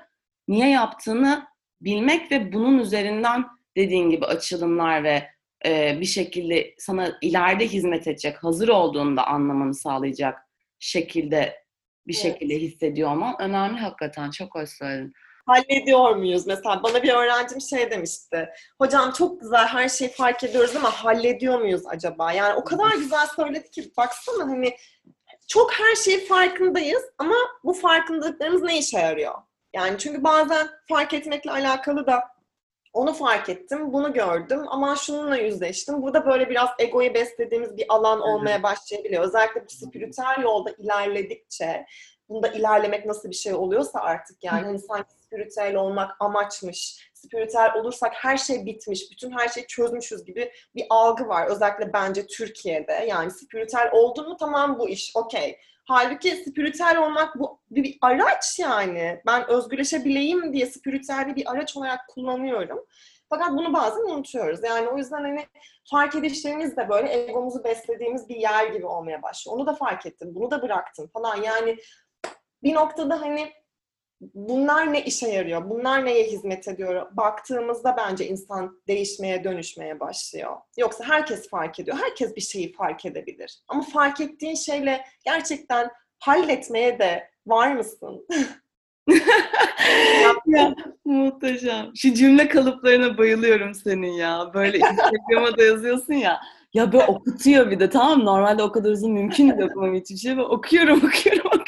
niye 0.48 0.70
yaptığını 0.70 1.48
bilmek 1.82 2.32
ve 2.32 2.54
bunun 2.54 2.80
üzerinden 2.80 3.46
dediğin 3.78 4.10
gibi 4.10 4.26
açılımlar 4.26 5.04
ve 5.04 5.30
e, 5.66 5.98
bir 6.02 6.06
şekilde 6.06 6.74
sana 6.78 7.18
ileride 7.22 7.68
hizmet 7.68 8.08
edecek, 8.08 8.44
hazır 8.44 8.68
olduğunu 8.68 9.18
da 9.18 9.28
anlamanı 9.28 9.74
sağlayacak 9.74 10.51
şekilde 10.86 11.64
bir 12.08 12.14
Evet. 12.14 12.24
şekilde 12.24 12.56
hissediyor 12.56 13.12
olman 13.12 13.36
önemli 13.42 13.80
hakikaten. 13.80 14.32
Çok 14.32 14.56
hoş 14.56 14.70
söyledin. 14.70 15.14
Hallediyor 15.46 16.16
muyuz? 16.16 16.48
Mesela 16.48 16.84
bana 16.84 17.04
bir 17.04 17.14
öğrencim 17.14 17.62
şey 17.62 17.92
demişti. 17.92 18.50
Hocam 18.82 19.12
çok 19.12 19.42
güzel 19.42 19.68
her 19.68 19.90
şeyi 19.90 20.12
fark 20.12 20.44
ediyoruz 20.44 20.76
ama 20.76 20.90
hallediyor 20.92 21.60
muyuz 21.60 21.82
acaba? 21.88 22.32
Yani 22.32 22.54
o 22.54 22.64
kadar 22.64 22.92
güzel 22.96 23.28
söyledi 23.36 23.72
ki 23.72 23.92
baksana 23.98 24.44
hani 24.44 24.76
çok 25.48 25.74
her 25.74 25.96
şeyi 25.96 26.26
farkındayız 26.26 27.04
ama 27.18 27.36
bu 27.64 27.74
farkındalıklarımız 27.74 28.62
ne 28.62 28.78
işe 28.78 29.00
yarıyor? 29.00 29.34
Yani 29.76 29.98
çünkü 29.98 30.24
bazen 30.24 30.68
fark 30.90 31.14
etmekle 31.14 31.52
alakalı 31.52 32.08
da 32.08 32.24
onu 32.94 33.14
fark 33.14 33.50
ettim, 33.50 33.94
bunu 33.94 34.14
gördüm 34.14 34.66
ama 34.68 34.96
şununla 34.96 35.38
yüzleştim. 35.38 36.02
Burada 36.02 36.26
böyle 36.26 36.50
biraz 36.50 36.70
egoyu 36.80 37.14
beslediğimiz 37.14 37.78
bir 37.78 37.86
alan 37.90 38.22
olmaya 38.22 38.64
başlayabiliyor. 38.64 39.24
Özellikle 39.24 39.66
bu 39.66 39.70
spiritüel 39.70 40.42
yolda 40.42 40.72
ilerledikçe, 40.78 41.86
bunda 42.30 42.48
ilerlemek 42.48 43.06
nasıl 43.06 43.30
bir 43.30 43.36
şey 43.36 43.54
oluyorsa 43.54 44.00
artık 44.00 44.44
yani 44.44 44.66
hani 44.66 44.80
sanki 44.80 45.14
spiritüel 45.26 45.76
olmak 45.76 46.12
amaçmış, 46.20 47.10
spiritüel 47.14 47.74
olursak 47.76 48.14
her 48.14 48.38
şey 48.38 48.66
bitmiş, 48.66 49.12
bütün 49.12 49.32
her 49.32 49.48
şeyi 49.48 49.68
çözmüşüz 49.68 50.26
gibi 50.26 50.52
bir 50.76 50.86
algı 50.90 51.28
var. 51.28 51.48
Özellikle 51.48 51.94
bence 51.94 52.28
Türkiye'de. 52.28 53.06
Yani 53.08 53.32
spiritüel 53.32 53.90
oldun 53.92 54.30
mu 54.30 54.38
tamam 54.38 54.80
bu 54.80 54.90
iş, 54.90 55.12
okey. 55.16 55.58
Halbuki 55.84 56.36
spiritüel 56.36 56.98
olmak 56.98 57.40
bu 57.40 57.60
bir, 57.72 57.98
araç 58.02 58.60
yani. 58.60 59.22
Ben 59.26 59.50
özgürleşebileyim 59.50 60.54
diye 60.54 60.66
spiritüeli 60.66 61.36
bir 61.36 61.52
araç 61.52 61.78
olarak 61.78 62.00
kullanıyorum. 62.10 62.86
Fakat 63.30 63.52
bunu 63.52 63.74
bazen 63.74 64.02
unutuyoruz. 64.02 64.64
Yani 64.64 64.88
o 64.88 64.98
yüzden 64.98 65.22
hani 65.22 65.46
fark 65.90 66.16
edişlerimiz 66.16 66.78
de 66.78 66.90
böyle 66.90 67.30
egomuzu 67.30 67.64
beslediğimiz 67.64 68.30
bir 68.30 68.36
yer 68.36 68.68
gibi 68.68 68.86
olmaya 68.86 69.22
başlıyor. 69.22 69.58
Onu 69.58 69.66
da 69.66 69.74
fark 69.74 70.06
ettim, 70.06 70.36
bunu 70.36 70.52
da 70.52 70.62
bıraktım 70.62 71.10
falan. 71.14 71.42
Yani 71.42 71.78
bir 72.64 72.74
noktada 72.74 73.22
hani 73.22 73.52
bunlar 74.22 74.94
ne 74.94 75.06
işe 75.06 75.28
yarıyor? 75.28 75.70
Bunlar 75.70 76.06
neye 76.06 76.24
hizmet 76.24 76.68
ediyor? 76.68 77.08
Baktığımızda 77.12 77.96
bence 77.98 78.28
insan 78.28 78.82
değişmeye, 78.88 79.44
dönüşmeye 79.44 80.00
başlıyor. 80.00 80.58
Yoksa 80.78 81.04
herkes 81.04 81.50
fark 81.50 81.80
ediyor. 81.80 81.98
Herkes 82.02 82.36
bir 82.36 82.42
şeyi 82.42 82.74
fark 82.74 83.06
edebilir. 83.06 83.60
Ama 83.68 83.82
fark 83.82 84.22
ettiğin 84.22 84.56
şeyle 84.56 85.06
gerçekten 85.26 85.92
halletmeye 86.20 87.00
de 87.00 87.30
var 87.48 87.76
mısın? 87.76 88.28
ya, 90.46 90.76
muhteşem. 91.06 91.92
Şu 91.96 92.14
cümle 92.14 92.48
kalıplarına 92.48 93.18
bayılıyorum 93.18 93.74
senin 93.74 94.12
ya. 94.12 94.52
Böyle 94.54 94.78
Instagram'a 94.78 95.58
da 95.58 95.64
yazıyorsun 95.64 96.14
ya. 96.14 96.42
Ya 96.74 96.92
böyle 96.92 97.06
okutuyor 97.06 97.72
bir 97.72 97.80
de 97.80 97.90
tamam 97.90 98.20
mı? 98.20 98.26
Normalde 98.26 98.64
o 98.64 98.72
kadar 98.72 98.92
uzun 98.92 99.12
mümkün 99.12 99.50
değil 99.50 99.70
okumam 99.70 99.96
hiçbir 99.96 100.18
şey. 100.18 100.32
Okuyorum, 100.40 100.98
okuyorum, 100.98 101.48
okuyorum. 101.48 101.62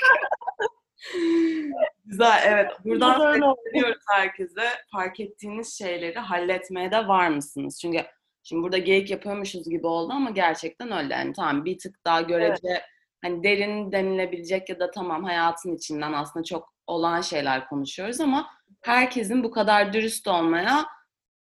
Güzel, 2.13 2.43
evet. 2.45 2.71
Buradan 2.86 3.34
sesleniyoruz 3.34 4.04
herkese. 4.10 4.62
Fark 4.91 5.19
ettiğiniz 5.19 5.78
şeyleri 5.78 6.19
halletmeye 6.19 6.91
de 6.91 7.08
var 7.08 7.28
mısınız? 7.28 7.80
Çünkü 7.82 8.06
şimdi 8.43 8.63
burada 8.63 8.78
geyik 8.78 9.12
yapıyormuşuz 9.12 9.69
gibi 9.69 9.88
oldu 9.88 10.13
ama 10.13 10.30
gerçekten 10.30 10.91
öyle. 10.91 11.13
Yani 11.13 11.34
tamam 11.34 11.65
bir 11.65 11.78
tık 11.78 12.06
daha 12.06 12.21
görece 12.21 12.82
hani 13.21 13.43
derin 13.43 13.91
denilebilecek 13.91 14.69
ya 14.69 14.80
da 14.80 14.91
tamam 14.91 15.23
hayatın 15.23 15.76
içinden 15.76 16.13
aslında 16.13 16.43
çok 16.45 16.73
olan 16.88 17.21
şeyler 17.21 17.69
konuşuyoruz 17.69 18.21
ama 18.21 18.49
herkesin 18.82 19.43
bu 19.43 19.52
kadar 19.52 19.93
dürüst 19.93 20.28
olmaya 20.28 20.86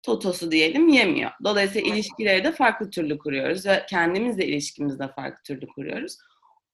totosu 0.02 0.52
diyelim 0.52 0.88
yemiyor. 0.88 1.30
Dolayısıyla 1.44 1.94
ilişkileri 1.94 2.44
de 2.44 2.52
farklı 2.52 2.90
türlü 2.90 3.18
kuruyoruz 3.18 3.66
ve 3.66 3.86
kendimizle 3.88 4.46
ilişkimizi 4.46 4.98
de 4.98 5.08
farklı 5.08 5.42
türlü 5.42 5.66
kuruyoruz. 5.66 6.16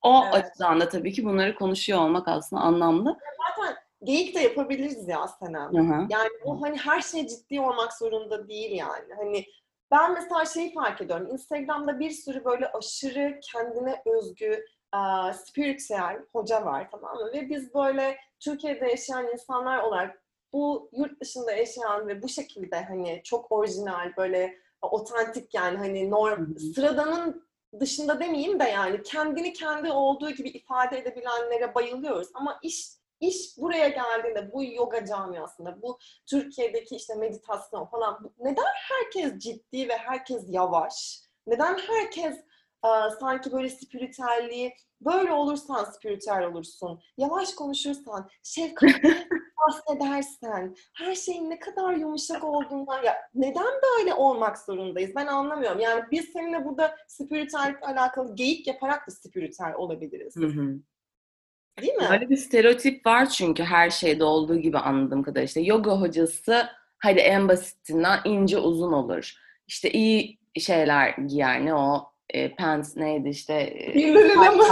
O 0.07 0.25
Evet. 0.25 0.35
açıdan 0.35 0.81
da 0.81 0.89
tabii 0.89 1.13
ki 1.13 1.25
bunları 1.25 1.55
konuşuyor 1.55 1.99
olmak 1.99 2.29
aslında 2.29 2.63
anlamlı. 2.63 3.17
Zaten 3.57 3.77
geyik 4.03 4.35
de 4.35 4.41
yapabiliriz 4.41 5.09
ya 5.09 5.29
Senem. 5.29 5.73
Hı 5.73 5.79
hı. 5.79 6.07
Yani 6.11 6.29
bu 6.45 6.63
hani 6.63 6.77
her 6.77 7.01
şey 7.01 7.29
ciddi 7.29 7.61
olmak 7.61 7.93
zorunda 7.93 8.49
değil 8.49 8.71
yani. 8.71 9.15
Hani 9.17 9.45
ben 9.91 10.15
mesela 10.15 10.45
şeyi 10.45 10.75
fark 10.75 11.01
ediyorum. 11.01 11.29
Instagram'da 11.33 12.01
bir 12.01 12.11
sürü 12.11 12.45
böyle 12.45 12.73
aşırı 12.73 13.41
kendine 13.53 14.03
özgü 14.07 14.65
uh, 14.95 15.33
spiritüel 15.33 16.19
hoca 16.33 16.65
var 16.65 16.89
tamam 16.91 17.17
mı? 17.17 17.33
Ve 17.33 17.49
biz 17.49 17.75
böyle 17.75 18.17
Türkiye'de 18.41 18.89
yaşayan 18.89 19.29
insanlar 19.33 19.83
olarak 19.83 20.23
bu 20.53 20.91
yurt 20.93 21.21
dışında 21.21 21.53
yaşayan 21.53 22.09
ve 22.09 22.23
bu 22.23 22.29
şekilde 22.29 22.85
hani 22.85 23.21
çok 23.25 23.53
orijinal 23.53 24.13
böyle 24.17 24.59
otantik 24.83 25.55
yani 25.55 25.77
hani 25.77 26.11
norm, 26.11 26.57
sıradanın 26.75 27.47
dışında 27.81 28.21
demeyeyim 28.21 28.61
de 28.61 28.65
yani 28.65 29.03
kendini 29.03 29.53
kendi 29.53 29.91
olduğu 29.91 30.31
gibi 30.31 30.49
ifade 30.49 30.99
edebilenlere 30.99 31.75
bayılıyoruz. 31.75 32.29
Ama 32.35 32.59
iş 32.63 32.97
iş 33.21 33.59
buraya 33.59 33.89
geldiğinde 33.89 34.53
bu 34.53 34.65
yoga 34.65 35.07
camiasında, 35.07 35.83
bu 35.83 35.99
Türkiye'deki 36.27 36.97
işte 36.97 37.15
meditasyon 37.15 37.85
falan 37.85 38.33
neden 38.39 38.73
herkes 38.75 39.39
ciddi 39.39 39.89
ve 39.89 39.97
herkes 39.97 40.45
yavaş? 40.49 41.21
Neden 41.47 41.79
herkes 41.79 42.37
e, 42.85 42.89
sanki 43.21 43.53
böyle 43.53 43.71
spiritüelliği 43.71 44.75
böyle 45.01 45.33
olursan 45.33 45.85
spiritüel 45.85 46.45
olursun. 46.45 47.01
Yavaş 47.17 47.55
konuşursan, 47.55 48.31
şefkatli 48.43 49.29
bahsedersen, 49.59 50.77
her 50.95 51.15
şeyin 51.15 51.51
ne 51.51 51.59
kadar 51.59 51.93
yumuşak 51.93 52.45
olduğundan 52.45 53.03
ya 53.03 53.17
neden 53.35 53.73
böyle 53.99 54.15
olmak 54.15 54.59
zorundayız? 54.59 55.11
Ben 55.17 55.27
anlamıyorum. 55.27 55.81
Yani 55.81 56.05
biz 56.11 56.25
seninle 56.33 56.65
burada 56.65 56.97
spiritüellikle 57.09 57.87
alakalı 57.87 58.35
geyik 58.35 58.67
yaparak 58.67 59.07
da 59.07 59.11
spiritüel 59.11 59.75
olabiliriz. 59.75 60.37
Hı 60.37 60.47
hı. 60.47 60.79
Değil 61.81 61.95
mi? 61.95 62.07
Böyle 62.11 62.31
bir 62.31 62.37
stereotip 62.37 63.07
var 63.07 63.29
çünkü 63.29 63.63
her 63.65 63.91
şeyde 63.91 64.25
olduğu 64.25 64.57
gibi 64.57 64.79
anladığım 64.79 65.23
kadarıyla. 65.23 65.47
İşte 65.47 65.61
yoga 65.61 66.01
hocası 66.01 66.67
hadi 66.99 67.21
en 67.21 67.49
basitinden 67.49 68.19
ince 68.25 68.59
uzun 68.59 68.93
olur. 68.93 69.33
İşte 69.67 69.91
iyi 69.91 70.39
şeyler 70.61 71.09
giyer. 71.11 71.65
Ne 71.65 71.75
o? 71.75 72.11
E, 72.31 72.55
pants 72.55 72.97
neydi 72.97 73.29
işte? 73.29 73.55
e, 73.55 74.15
Lululemon. 74.15 74.67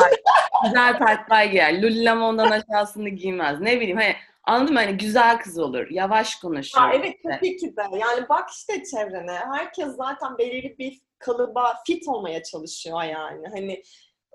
güzel 0.64 0.98
taytlar 0.98 1.44
giyer. 1.44 1.82
Lululemon'dan 1.82 2.50
aşağısını 2.50 3.08
giymez. 3.08 3.60
Ne 3.60 3.76
bileyim 3.76 3.96
hani 3.96 4.14
anladın 4.46 4.74
mı? 4.74 4.80
Hani 4.80 4.96
güzel 4.96 5.38
kız 5.38 5.58
olur. 5.58 5.86
Yavaş 5.90 6.36
konuşur. 6.36 6.78
Ha, 6.78 6.90
evet 6.94 7.16
işte. 7.16 7.28
tabii 7.30 7.56
ki 7.56 7.76
de. 7.76 7.82
Yani 7.82 8.28
bak 8.28 8.50
işte 8.50 8.84
çevrene. 8.84 9.32
Herkes 9.32 9.96
zaten 9.96 10.38
belirli 10.38 10.78
bir 10.78 11.00
kalıba 11.18 11.74
fit 11.86 12.08
olmaya 12.08 12.42
çalışıyor 12.42 13.02
yani. 13.02 13.48
Hani 13.48 13.82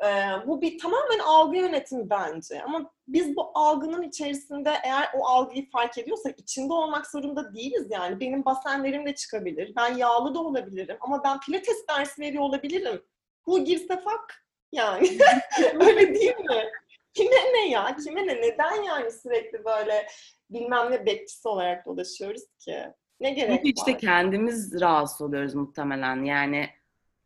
e, 0.04 0.08
bu 0.48 0.62
bir 0.62 0.80
tamamen 0.80 1.19
algı 1.19 1.58
yönetimi 1.58 2.10
bence. 2.10 2.63
Ama 2.63 2.91
biz 3.08 3.36
bu 3.36 3.52
algının 3.54 4.02
içerisinde 4.02 4.74
eğer 4.84 5.10
o 5.17 5.26
algıyı 5.26 5.69
fark 5.69 5.98
ediyorsak 5.98 6.39
içinde 6.39 6.74
olmak 6.74 7.08
zorunda 7.08 7.54
değiliz 7.54 7.88
yani. 7.89 8.19
Benim 8.19 8.45
basenlerim 8.45 9.06
de 9.06 9.15
çıkabilir. 9.15 9.74
Ben 9.76 9.98
yağlı 9.98 10.36
da 10.36 10.39
olabilirim. 10.39 10.98
Ama 11.02 11.24
ben 11.24 11.39
pilates 11.39 11.88
dersi 11.89 12.22
veriyor 12.22 12.43
olabilirim. 12.43 13.02
Who 13.45 13.63
gives 13.63 13.91
a 13.91 13.98
fuck? 13.98 14.43
Yani. 14.72 15.17
Öyle 15.80 16.15
değil 16.15 16.38
mi? 16.38 16.72
Kime 17.20 17.54
ne 17.54 17.70
ya? 17.70 17.96
Kime 18.04 18.28
ne? 18.28 18.42
Neden 18.42 18.84
yani 18.84 19.12
sürekli 19.12 19.66
böyle 19.66 20.08
bilmem 20.50 20.92
ne 20.92 21.06
bekçisi 21.06 21.48
olarak 21.48 21.86
dolaşıyoruz 21.86 22.44
ki? 22.60 22.84
Ne 23.20 23.32
gerek 23.32 23.56
Çünkü 23.56 23.74
işte 23.78 23.92
var? 23.92 24.00
kendimiz 24.00 24.82
rahatsız 24.82 25.22
oluyoruz 25.22 25.56
muhtemelen. 25.56 26.24
Yani 26.24 26.70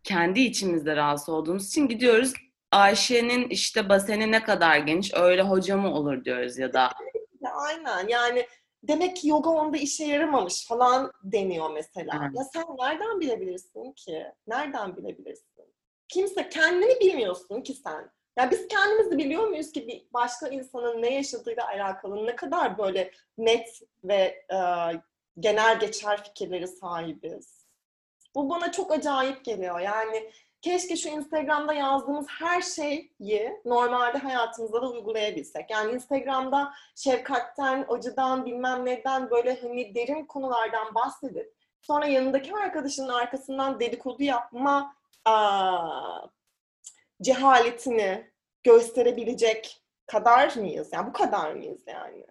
kendi 0.04 0.40
içimizde 0.40 0.96
rahatsız 0.96 1.30
olduğumuz 1.30 1.68
için 1.68 1.88
gidiyoruz. 1.88 2.34
Ayşe'nin 2.72 3.50
işte 3.50 3.90
baseni 3.90 4.32
ne 4.32 4.44
kadar 4.44 4.78
geniş 4.78 5.14
öyle 5.14 5.42
hoca 5.42 5.78
mı 5.78 5.94
olur 5.94 6.26
diyoruz 6.26 6.58
ya 6.58 6.74
da 6.74 6.92
aynen 7.54 8.08
yani 8.08 8.48
demek 8.84 9.18
ki 9.18 9.28
yoga 9.28 9.50
onda 9.50 9.78
işe 9.78 10.06
yaramamış 10.06 10.68
falan 10.68 11.12
deniyor 11.24 11.72
mesela. 11.74 12.20
Evet. 12.22 12.38
Ya 12.38 12.44
sen 12.54 12.64
nereden 12.80 13.20
bilebilirsin 13.20 13.92
ki? 13.92 14.26
Nereden 14.48 14.98
bilebilirsin? 14.98 15.74
Kimse 16.08 16.50
kendini 16.50 17.00
bilmiyorsun 17.00 17.62
ki 17.62 17.74
sen. 17.74 18.12
Ya 18.38 18.52
biz 18.52 18.68
kendimizi 18.68 19.18
biliyor 19.18 19.48
muyuz 19.48 19.72
ki 19.72 19.88
bir 19.88 20.06
başka 20.14 20.48
insanın 20.48 21.02
ne 21.02 21.14
yaşadığıyla 21.14 21.68
alakalı 21.68 22.26
ne 22.26 22.36
kadar 22.36 22.78
böyle 22.78 23.12
net 23.38 23.82
ve 24.04 24.46
e, 24.54 24.58
genel 25.40 25.80
geçer 25.80 26.24
fikirleri 26.24 26.68
sahibiz? 26.68 27.66
Bu 28.36 28.50
bana 28.50 28.72
çok 28.72 28.92
acayip 28.92 29.46
geliyor. 29.46 29.80
Yani 29.80 30.32
keşke 30.62 30.96
şu 30.96 31.10
Instagram'da 31.10 31.74
yazdığımız 31.74 32.26
her 32.40 32.62
şeyi 32.62 33.12
normalde 33.66 34.18
hayatımızda 34.18 34.82
da 34.82 34.92
uygulayabilsek. 34.92 35.70
Yani 35.70 35.92
Instagram'da 35.92 36.74
şefkatten, 36.96 37.86
acıdan, 37.90 38.46
bilmem 38.46 38.86
neden 38.86 39.30
böyle 39.30 39.62
hani 39.62 39.96
derin 39.96 40.26
konulardan 40.26 40.96
bahsedip 40.96 41.54
sonra 41.82 42.06
yanındaki 42.06 42.54
arkadaşının 42.56 43.10
arkasından 43.10 43.80
dedikodu 43.80 44.24
yapma 44.24 44.96
aa, 45.26 46.28
cehaletini 47.24 48.32
gösterebilecek 48.64 49.82
kadar 50.06 50.56
mıyız? 50.56 50.90
Yani 50.94 51.08
bu 51.08 51.14
kadar 51.14 51.54
mıyız 51.54 51.82
yani? 51.88 52.26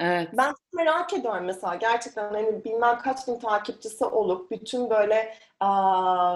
Evet. 0.00 0.28
Ben 0.32 0.54
merak 0.72 1.12
ediyorum 1.12 1.44
mesela 1.44 1.74
gerçekten 1.74 2.32
hani 2.32 2.64
bilmem 2.64 2.98
kaç 2.98 3.28
bin 3.28 3.38
takipçisi 3.38 4.04
olup 4.04 4.50
bütün 4.50 4.90
böyle 4.90 5.38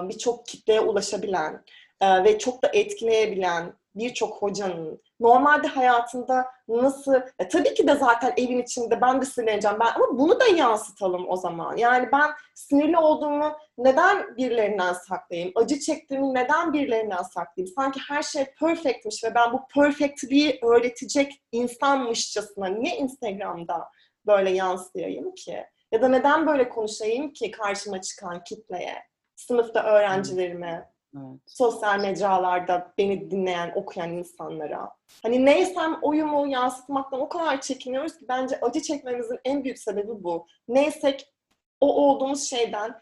birçok 0.09 0.47
kitleye 0.47 0.81
ulaşabilen 0.81 1.65
ve 2.03 2.39
çok 2.39 2.63
da 2.63 2.69
etkileyebilen 2.73 3.73
birçok 3.95 4.43
hocanın 4.43 5.03
normalde 5.21 5.67
hayatında 5.67 6.47
nasıl 6.69 7.15
e, 7.39 7.49
tabii 7.49 7.75
ki 7.75 7.87
de 7.87 7.95
zaten 7.95 8.33
evin 8.37 8.63
içinde 8.63 9.01
ben 9.01 9.21
de 9.21 9.25
sinirleneceğim 9.25 9.77
ben 9.81 9.87
ama 9.95 10.19
bunu 10.19 10.41
da 10.41 10.45
yansıtalım 10.45 11.29
o 11.29 11.37
zaman. 11.37 11.77
Yani 11.77 12.09
ben 12.13 12.31
sinirli 12.55 12.97
olduğumu 12.97 13.57
neden 13.79 14.37
birilerinden 14.37 14.93
saklayayım? 14.93 15.53
Acı 15.55 15.79
çektiğimi 15.81 16.35
neden 16.35 16.73
birilerinden 16.73 17.23
saklayayım? 17.23 17.75
Sanki 17.77 18.01
her 18.09 18.23
şey 18.23 18.45
perfectmiş 18.45 19.25
ve 19.25 19.35
ben 19.35 19.53
bu 19.53 19.61
perfectliği 19.75 20.59
öğretecek 20.63 21.43
insanmışçasına 21.53 22.67
niye 22.67 22.97
Instagram'da 22.97 23.89
böyle 24.27 24.51
yansıyayım 24.51 25.35
ki? 25.35 25.65
Ya 25.93 26.03
da 26.03 26.09
neden 26.09 26.47
böyle 26.47 26.69
konuşayım 26.69 27.33
ki 27.33 27.51
karşıma 27.51 28.01
çıkan 28.01 28.45
kitleye, 28.45 28.95
sınıfta 29.37 29.83
öğrencilerime, 29.83 30.91
Evet. 31.17 31.41
Sosyal 31.47 32.01
mecralarda 32.01 32.93
beni 32.99 33.31
dinleyen, 33.31 33.73
okuyan 33.75 34.11
insanlara. 34.11 34.91
Hani 35.23 35.47
neysem 35.47 35.99
oyumu 36.03 36.47
yansıtmaktan 36.47 37.21
o 37.21 37.29
kadar 37.29 37.61
çekiniyoruz 37.61 38.19
ki 38.19 38.25
bence 38.29 38.61
acı 38.61 38.81
çekmemizin 38.81 39.39
en 39.45 39.65
büyük 39.65 39.79
sebebi 39.79 40.25
bu. 40.25 40.47
Neysek 40.69 41.33
o 41.81 41.95
olduğumuz 41.95 42.43
şeyden 42.43 43.01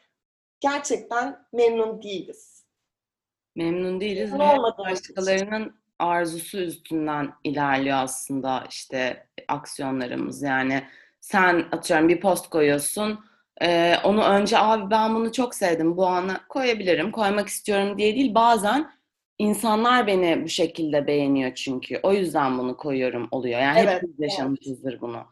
gerçekten 0.60 1.46
memnun 1.52 2.02
değiliz. 2.02 2.64
Memnun 3.56 4.00
değiliz 4.00 4.34
ve 4.34 4.38
başkalarının 4.78 5.78
arzusu 5.98 6.58
üstünden 6.58 7.32
ilerliyor 7.44 7.98
aslında 7.98 8.64
işte 8.70 9.26
aksiyonlarımız. 9.48 10.42
Yani 10.42 10.84
sen 11.20 11.68
atıyorum 11.72 12.08
bir 12.08 12.20
post 12.20 12.50
koyuyorsun, 12.50 13.24
ee, 13.62 13.94
onu 14.04 14.24
önce 14.24 14.58
abi 14.58 14.90
ben 14.90 15.14
bunu 15.14 15.32
çok 15.32 15.54
sevdim 15.54 15.96
bu 15.96 16.06
ana 16.06 16.40
koyabilirim, 16.48 17.10
koymak 17.12 17.48
istiyorum 17.48 17.98
diye 17.98 18.14
değil. 18.14 18.34
Bazen 18.34 18.90
insanlar 19.38 20.06
beni 20.06 20.44
bu 20.44 20.48
şekilde 20.48 21.06
beğeniyor 21.06 21.54
çünkü. 21.54 22.00
O 22.02 22.12
yüzden 22.12 22.58
bunu 22.58 22.76
koyuyorum 22.76 23.28
oluyor. 23.30 23.60
Yani 23.60 23.78
evet, 23.78 23.94
hepimiz 23.94 24.20
yaşamışızdır 24.20 24.92
evet. 24.92 25.00
bunu. 25.02 25.26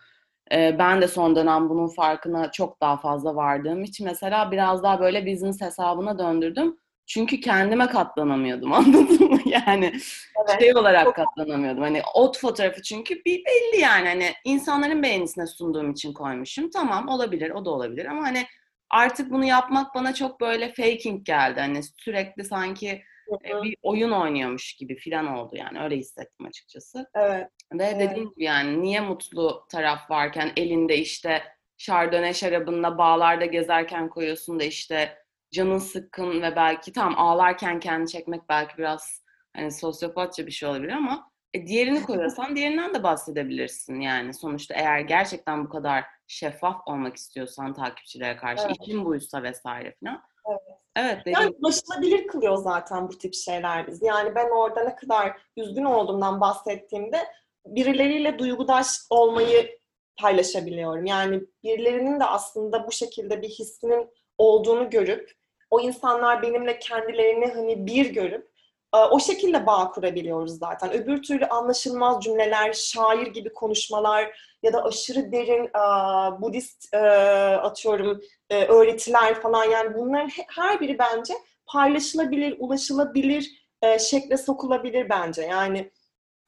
Ee, 0.53 0.77
ben 0.79 1.03
de 1.03 1.09
son 1.09 1.37
dönem 1.37 1.69
bunun 1.69 1.89
farkına 1.89 2.51
çok 2.53 2.81
daha 2.81 2.97
fazla 2.97 3.37
vardığım 3.37 3.85
için 3.85 4.07
mesela 4.07 4.53
biraz 4.53 4.83
daha 4.83 5.01
böyle 5.01 5.27
business 5.27 5.61
hesabına 5.61 6.19
döndürdüm. 6.19 6.77
Çünkü 7.07 7.41
kendime 7.41 7.87
katlanamıyordum 7.87 8.73
anladın 8.73 9.31
mı? 9.33 9.41
Yani 9.47 9.87
evet. 9.87 10.61
şey 10.61 10.77
olarak 10.77 11.15
katlanamıyordum. 11.15 11.83
Hani 11.83 12.03
ot 12.15 12.39
fotoğrafı 12.39 12.83
çünkü 12.83 13.15
bir 13.25 13.45
belli 13.45 13.81
yani 13.81 14.09
hani 14.09 14.33
insanların 14.45 15.03
beğenisine 15.03 15.47
sunduğum 15.47 15.91
için 15.91 16.13
koymuşum. 16.13 16.71
Tamam 16.71 17.09
olabilir 17.09 17.51
o 17.51 17.65
da 17.65 17.71
olabilir 17.71 18.07
ama 18.07 18.23
hani 18.23 18.47
artık 18.91 19.31
bunu 19.31 19.45
yapmak 19.45 19.95
bana 19.95 20.15
çok 20.15 20.41
böyle 20.41 20.69
faking 20.69 21.27
geldi. 21.27 21.61
Hani 21.61 21.83
sürekli 21.83 22.45
sanki 22.45 23.03
Hı-hı. 23.29 23.63
bir 23.63 23.77
oyun 23.83 24.11
oynuyormuş 24.11 24.75
gibi 24.75 24.97
filan 24.97 25.27
oldu 25.27 25.57
yani 25.57 25.81
öyle 25.81 25.97
hissettim 25.97 26.47
açıkçası. 26.47 27.07
Evet. 27.15 27.49
Ve 27.73 27.85
evet. 27.85 28.01
dediğim 28.01 28.31
gibi 28.31 28.45
yani 28.45 28.83
niye 28.83 29.01
mutlu 29.01 29.67
taraf 29.71 30.11
varken 30.11 30.53
elinde 30.57 30.99
işte 30.99 31.43
şardone 31.79 32.35
şarabınla 32.35 32.99
bağlarda 32.99 33.45
gezerken 33.45 34.09
koyuyorsun 34.09 34.61
da 34.61 34.65
işte 34.65 35.26
canın 35.57 35.79
sıkkın 35.79 36.43
ve 36.43 36.57
belki 36.57 36.93
tam 36.93 37.19
ağlarken 37.19 37.81
kendi 37.81 38.11
çekmek 38.11 38.49
belki 38.49 38.79
biraz 38.79 39.25
hani 39.57 39.73
sosyopatça 39.73 40.47
bir 40.47 40.51
şey 40.51 40.69
olabilir 40.69 40.93
ama 40.93 41.31
e, 41.55 41.67
diğerini 41.67 42.03
koyarsan 42.07 42.57
diğerinden 42.57 42.95
de 42.95 43.03
bahsedebilirsin 43.03 44.01
yani. 44.01 44.35
Sonuçta 44.35 44.75
eğer 44.75 45.01
gerçekten 45.01 45.65
bu 45.65 45.69
kadar 45.69 46.05
şeffaf 46.27 46.77
olmak 46.87 47.17
istiyorsan 47.17 47.75
takipçilere 47.75 48.37
karşı 48.37 48.63
evet. 48.67 48.77
işin 48.83 49.05
buysa 49.05 49.43
vesaire 49.43 49.95
falan. 50.05 50.23
Evet. 50.51 50.61
Evet, 50.97 51.21
dediğim... 51.21 51.41
Yani 51.41 51.55
ulaşılabilir 51.61 52.27
kılıyor 52.27 52.57
zaten 52.57 53.09
bu 53.09 53.19
tip 53.19 53.35
şeyler 53.35 53.87
biz. 53.87 54.03
Yani 54.03 54.35
ben 54.35 54.51
orada 54.51 54.85
ne 54.85 54.97
kadar 54.97 55.41
üzgün 55.57 55.85
olduğumdan 55.85 56.41
bahsettiğimde 56.41 57.19
birileriyle 57.67 58.39
duygudaş 58.39 58.87
olmayı 59.11 59.79
paylaşabiliyorum. 60.21 61.07
Yani 61.07 61.41
birilerinin 61.65 62.21
de 62.21 62.25
aslında 62.25 62.87
bu 62.87 62.93
şekilde 62.93 63.43
bir 63.43 63.49
hissinin 63.49 64.11
olduğunu 64.39 64.91
görüp 64.91 65.33
o 65.77 65.81
insanlar 65.81 66.43
benimle 66.43 66.79
kendilerini 66.79 67.47
hani 67.47 67.87
bir 67.87 68.07
görüp 68.13 68.51
e, 68.95 68.97
o 68.97 69.21
şekilde 69.21 69.67
bağ 69.67 69.91
kurabiliyoruz 69.91 70.59
zaten. 70.59 70.93
Öbür 70.93 71.23
türlü 71.23 71.47
anlaşılmaz 71.47 72.25
cümleler, 72.25 72.73
şair 72.73 73.27
gibi 73.27 73.53
konuşmalar 73.53 74.57
ya 74.63 74.73
da 74.73 74.85
aşırı 74.85 75.33
derin 75.33 75.65
uh, 75.65 76.41
Budist 76.41 76.95
uh, 76.95 77.65
atıyorum 77.65 78.21
öğretiler 78.51 79.35
falan 79.43 79.65
yani 79.65 79.95
bunların 79.95 80.31
her 80.49 80.81
biri 80.81 80.99
bence 80.99 81.35
paylaşılabilir, 81.67 82.57
ulaşılabilir 82.59 83.67
şekle 83.99 84.37
sokulabilir 84.37 85.09
bence. 85.09 85.43
Yani 85.43 85.91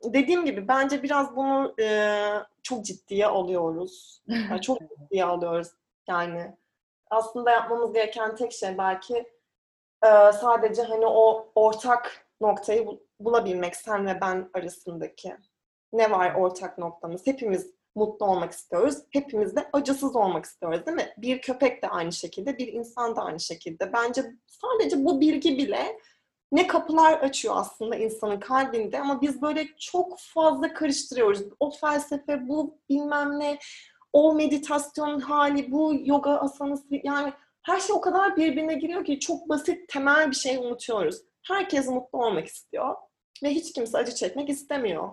dediğim 0.04 0.44
gibi 0.44 0.68
bence 0.68 1.02
biraz 1.02 1.36
bunu 1.36 1.74
çok 2.62 2.84
ciddiye 2.84 3.26
alıyoruz. 3.26 4.22
Yani 4.28 4.60
çok 4.60 4.78
ciddiye 4.80 5.24
alıyoruz 5.24 5.68
yani 6.08 6.56
aslında 7.10 7.50
yapmamız 7.50 7.92
gereken 7.92 8.36
tek 8.36 8.52
şey 8.52 8.78
belki 8.78 9.16
e, 10.04 10.32
sadece 10.32 10.82
hani 10.82 11.06
o 11.06 11.48
ortak 11.54 12.26
noktayı 12.40 12.88
bulabilmek 13.20 13.76
sen 13.76 14.06
ve 14.06 14.20
ben 14.20 14.50
arasındaki. 14.54 15.36
Ne 15.92 16.10
var 16.10 16.34
ortak 16.34 16.78
noktamız? 16.78 17.26
Hepimiz 17.26 17.78
mutlu 17.94 18.26
olmak 18.26 18.52
istiyoruz. 18.52 18.98
Hepimiz 19.10 19.56
de 19.56 19.68
acısız 19.72 20.16
olmak 20.16 20.44
istiyoruz 20.44 20.86
değil 20.86 20.96
mi? 20.96 21.14
Bir 21.18 21.40
köpek 21.40 21.82
de 21.82 21.88
aynı 21.88 22.12
şekilde, 22.12 22.58
bir 22.58 22.72
insan 22.72 23.16
da 23.16 23.22
aynı 23.22 23.40
şekilde. 23.40 23.92
Bence 23.92 24.22
sadece 24.46 25.04
bu 25.04 25.20
bilgi 25.20 25.58
bile 25.58 25.98
ne 26.52 26.66
kapılar 26.66 27.12
açıyor 27.12 27.54
aslında 27.56 27.96
insanın 27.96 28.40
kalbinde 28.40 29.00
ama 29.00 29.22
biz 29.22 29.42
böyle 29.42 29.66
çok 29.78 30.18
fazla 30.18 30.74
karıştırıyoruz. 30.74 31.42
O 31.60 31.70
felsefe, 31.70 32.48
bu 32.48 32.78
bilmem 32.88 33.38
ne, 33.40 33.58
o 34.12 34.34
meditasyon 34.34 35.20
hali, 35.20 35.72
bu 35.72 35.94
yoga 36.04 36.30
asanası 36.30 36.84
yani 36.90 37.32
her 37.62 37.80
şey 37.80 37.96
o 37.96 38.00
kadar 38.00 38.36
birbirine 38.36 38.74
giriyor 38.74 39.04
ki 39.04 39.20
çok 39.20 39.48
basit 39.48 39.88
temel 39.88 40.30
bir 40.30 40.36
şey 40.36 40.56
unutuyoruz. 40.56 41.22
Herkes 41.46 41.88
mutlu 41.88 42.26
olmak 42.26 42.46
istiyor 42.46 42.94
ve 43.42 43.50
hiç 43.50 43.72
kimse 43.72 43.98
acı 43.98 44.14
çekmek 44.14 44.48
istemiyor. 44.48 45.08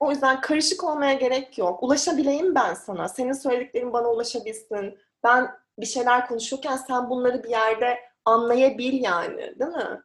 O 0.00 0.10
yüzden 0.10 0.40
karışık 0.40 0.84
olmaya 0.84 1.14
gerek 1.14 1.58
yok. 1.58 1.82
Ulaşabileyim 1.82 2.54
ben 2.54 2.74
sana. 2.74 3.08
Senin 3.08 3.32
söylediklerin 3.32 3.92
bana 3.92 4.08
ulaşabilsin. 4.10 4.98
Ben 5.24 5.50
bir 5.78 5.86
şeyler 5.86 6.26
konuşurken 6.26 6.76
sen 6.76 7.10
bunları 7.10 7.44
bir 7.44 7.48
yerde 7.48 7.98
anlayabil 8.24 9.02
yani, 9.02 9.36
değil 9.36 9.70
mi? 9.70 10.00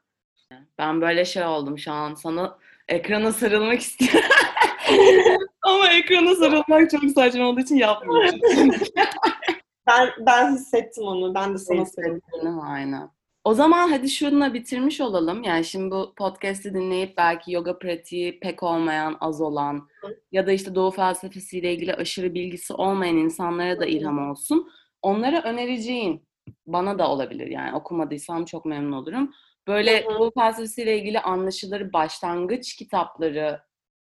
Ben 0.77 1.01
böyle 1.01 1.25
şey 1.25 1.45
oldum 1.45 1.77
şu 1.77 1.91
an 1.91 2.15
sana 2.15 2.57
ekrana 2.87 3.33
sarılmak 3.33 3.79
istiyorum. 3.79 4.29
Ama 5.61 5.89
ekrana 5.89 6.35
sarılmak 6.35 6.89
çok 6.91 7.03
saçma 7.15 7.47
olduğu 7.47 7.59
için 7.59 7.75
yapmıyorum. 7.75 8.39
ben, 9.87 10.09
ben 10.19 10.55
hissettim 10.55 11.03
onu. 11.03 11.35
Ben 11.35 11.53
de 11.53 11.57
sana 11.57 11.85
sarıldım. 11.85 12.59
Aynen. 12.59 13.09
O 13.43 13.53
zaman 13.53 13.89
hadi 13.89 14.09
şununla 14.09 14.53
bitirmiş 14.53 15.01
olalım. 15.01 15.43
Yani 15.43 15.65
şimdi 15.65 15.91
bu 15.91 16.13
podcast'i 16.17 16.73
dinleyip 16.73 17.17
belki 17.17 17.51
yoga 17.51 17.79
pratiği 17.79 18.39
pek 18.39 18.63
olmayan, 18.63 19.17
az 19.21 19.41
olan 19.41 19.87
ya 20.31 20.47
da 20.47 20.51
işte 20.51 20.75
doğu 20.75 20.91
felsefesiyle 20.91 21.73
ilgili 21.73 21.93
aşırı 21.93 22.33
bilgisi 22.33 22.73
olmayan 22.73 23.17
insanlara 23.17 23.79
da 23.79 23.85
ilham 23.85 24.29
olsun. 24.29 24.69
Onlara 25.01 25.41
önereceğin 25.41 26.27
bana 26.67 26.99
da 26.99 27.09
olabilir 27.09 27.47
yani 27.47 27.75
okumadıysam 27.75 28.45
çok 28.45 28.65
memnun 28.65 28.91
olurum. 28.91 29.31
Böyle 29.67 30.05
doğu 30.05 30.31
felsefesiyle 30.31 30.99
ilgili 30.99 31.19
anlaşılır 31.19 31.93
başlangıç 31.93 32.75
kitapları 32.75 33.61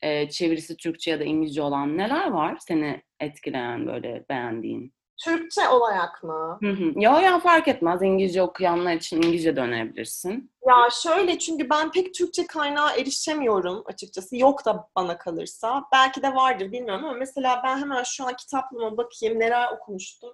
e, 0.01 0.29
çevirisi 0.29 0.77
Türkçe 0.77 1.11
ya 1.11 1.19
da 1.19 1.23
İngilizce 1.23 1.61
olan 1.61 1.97
neler 1.97 2.31
var 2.31 2.57
seni 2.59 3.01
etkileyen 3.19 3.87
böyle 3.87 4.25
beğendiğin? 4.29 4.93
Türkçe 5.23 5.67
olarak 5.67 6.23
mı? 6.23 6.57
Hı 6.61 6.69
hı. 6.69 6.93
Ya 6.95 7.21
ya 7.21 7.39
fark 7.39 7.67
etmez. 7.67 8.01
İngilizce 8.01 8.41
okuyanlar 8.41 8.93
için 8.93 9.17
İngilizce 9.17 9.55
de 9.55 9.61
önerebilirsin. 9.61 10.51
Ya 10.67 10.87
şöyle 11.03 11.39
çünkü 11.39 11.69
ben 11.69 11.91
pek 11.91 12.13
Türkçe 12.13 12.47
kaynağa 12.47 12.91
erişemiyorum 12.95 13.83
açıkçası. 13.85 14.37
Yok 14.37 14.65
da 14.65 14.89
bana 14.95 15.17
kalırsa. 15.17 15.83
Belki 15.93 16.21
de 16.21 16.35
vardır 16.35 16.71
bilmiyorum 16.71 17.05
ama 17.05 17.13
mesela 17.13 17.61
ben 17.63 17.77
hemen 17.77 18.03
şu 18.03 18.27
an 18.27 18.35
kitaplığıma 18.35 18.97
bakayım 18.97 19.39
neler 19.39 19.71
okumuştum. 19.71 20.33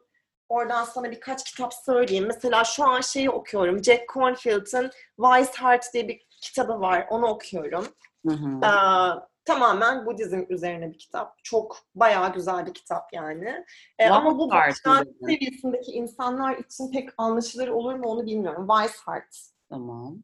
Oradan 0.50 0.84
sana 0.84 1.12
birkaç 1.12 1.44
kitap 1.44 1.74
söyleyeyim. 1.74 2.26
Mesela 2.28 2.64
şu 2.64 2.84
an 2.84 3.02
şeyi 3.02 3.30
okuyorum. 3.30 3.84
Jack 3.84 4.14
Cornfield'ın 4.14 4.92
Wise 5.18 5.64
Heart 5.64 5.94
diye 5.94 6.08
bir 6.08 6.22
kitabı 6.42 6.80
var. 6.80 7.08
Onu 7.10 7.26
okuyorum. 7.26 7.86
Hı 8.28 8.34
hı. 8.34 8.66
Ee, 8.66 9.35
tamamen 9.46 10.06
Budizm 10.06 10.44
üzerine 10.50 10.94
bir 10.94 10.98
kitap. 10.98 11.44
Çok 11.44 11.78
bayağı 11.96 12.34
güzel 12.34 12.66
bir 12.66 12.74
kitap 12.74 13.14
yani. 13.14 13.66
Ee, 14.00 14.10
ama 14.10 14.38
bu 14.38 14.52
Başlangıç 14.52 15.16
seviyesindeki 15.22 15.92
insanlar 15.92 16.58
için 16.58 16.92
pek 16.92 17.10
anlaşılır 17.18 17.68
olur 17.68 17.96
mu 17.96 18.08
onu 18.08 18.26
bilmiyorum. 18.26 18.68
Wise 18.70 19.00
Heart. 19.06 19.38
Tamam. 19.70 20.18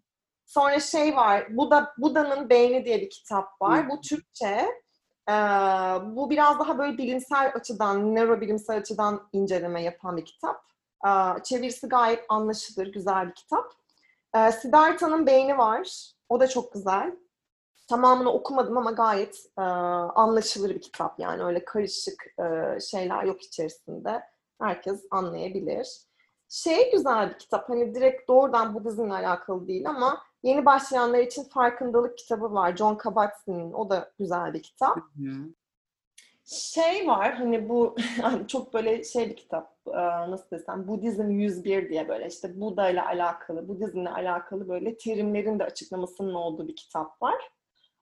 Sonra 0.46 0.80
şey 0.80 1.16
var, 1.16 1.58
Buda, 1.58 1.94
Buda'nın 1.98 2.50
Beyni 2.50 2.86
diye 2.86 3.02
bir 3.02 3.10
kitap 3.10 3.62
var. 3.62 3.86
Hı. 3.86 3.90
Bu 3.90 4.02
Türkçe. 4.02 4.68
Ee, 5.30 5.34
bu 6.16 6.30
biraz 6.30 6.60
daha 6.60 6.78
böyle 6.78 6.98
bilimsel 6.98 7.52
açıdan, 7.56 8.16
nörobilimsel 8.16 8.78
açıdan 8.78 9.30
inceleme 9.34 9.84
yapan 9.84 10.18
bir 10.18 10.26
kitap. 10.26 10.66
Ee, 11.08 11.44
çevirisi 11.44 11.88
gayet 11.88 12.26
anlaşılır, 12.30 12.94
güzel 12.94 13.30
bir 13.30 13.34
kitap. 13.34 13.74
Ee, 14.36 14.52
Siddhartha'nın 14.52 15.28
Beyni 15.28 15.58
var. 15.58 16.12
O 16.30 16.40
da 16.40 16.48
çok 16.48 16.74
güzel. 16.74 17.16
Tamamını 17.88 18.32
okumadım 18.32 18.78
ama 18.78 18.92
gayet 18.92 19.46
e, 19.58 19.62
anlaşılır 19.62 20.70
bir 20.70 20.82
kitap. 20.82 21.20
Yani 21.20 21.44
öyle 21.44 21.66
karışık 21.66 22.26
e, 22.40 22.80
şeyler 22.80 23.24
yok 23.24 23.42
içerisinde. 23.42 24.24
Herkes 24.62 25.06
anlayabilir. 25.12 25.88
Şey 26.50 26.92
güzel 26.92 27.30
bir 27.30 27.40
kitap. 27.40 27.70
Hani 27.70 27.96
direkt 27.96 28.28
doğrudan 28.28 28.74
Budizmle 28.74 29.14
alakalı 29.14 29.68
değil 29.68 29.90
ama 29.90 30.22
yeni 30.44 30.66
başlayanlar 30.66 31.20
için 31.20 31.44
farkındalık 31.44 32.18
kitabı 32.18 32.54
var. 32.54 32.76
John 32.76 32.96
Kabat-Zinn'in. 32.96 33.74
O 33.74 33.90
da 33.90 34.12
güzel 34.20 34.54
bir 34.54 34.64
kitap. 34.64 34.98
Hı 34.98 35.02
hı. 35.24 35.54
Şey 36.46 37.08
var 37.08 37.34
hani 37.34 37.70
bu 37.70 37.96
çok 38.48 38.74
böyle 38.74 39.04
şey 39.04 39.30
bir 39.30 39.36
kitap 39.36 39.78
e, 39.88 40.02
nasıl 40.32 40.52
desem 40.52 40.88
Budizm 40.88 41.30
101 41.30 41.90
diye 41.90 42.08
böyle 42.08 42.28
işte 42.28 42.62
Buda 42.62 42.90
ile 42.90 43.02
alakalı, 43.02 43.68
Budizmle 43.68 44.10
alakalı 44.10 44.70
böyle 44.70 44.98
terimlerin 44.98 45.60
de 45.60 45.64
açıklamasının 45.64 46.34
olduğu 46.34 46.68
bir 46.68 46.76
kitap 46.76 47.22
var. 47.22 47.52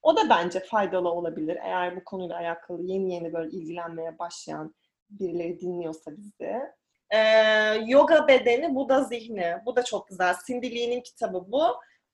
O 0.02 0.16
da 0.16 0.30
bence 0.30 0.60
faydalı 0.60 1.10
olabilir 1.10 1.58
eğer 1.64 1.96
bu 1.96 2.04
konuyla 2.04 2.38
alakalı 2.38 2.84
yeni 2.84 3.14
yeni 3.14 3.34
böyle 3.34 3.50
ilgilenmeye 3.50 4.20
başlayan 4.20 4.76
birileri 5.10 5.60
dinliyorsa 5.60 6.12
bizi. 6.18 6.60
Ee, 7.12 7.20
yoga 7.86 8.28
bedeni, 8.28 8.76
Buda 8.76 9.04
zihni. 9.04 9.56
Bu 9.66 9.76
da 9.76 9.84
çok 9.84 10.08
güzel. 10.08 10.36
Cindy 10.48 10.76
Lee'nin 10.76 11.02
kitabı 11.02 11.52
bu. 11.52 11.64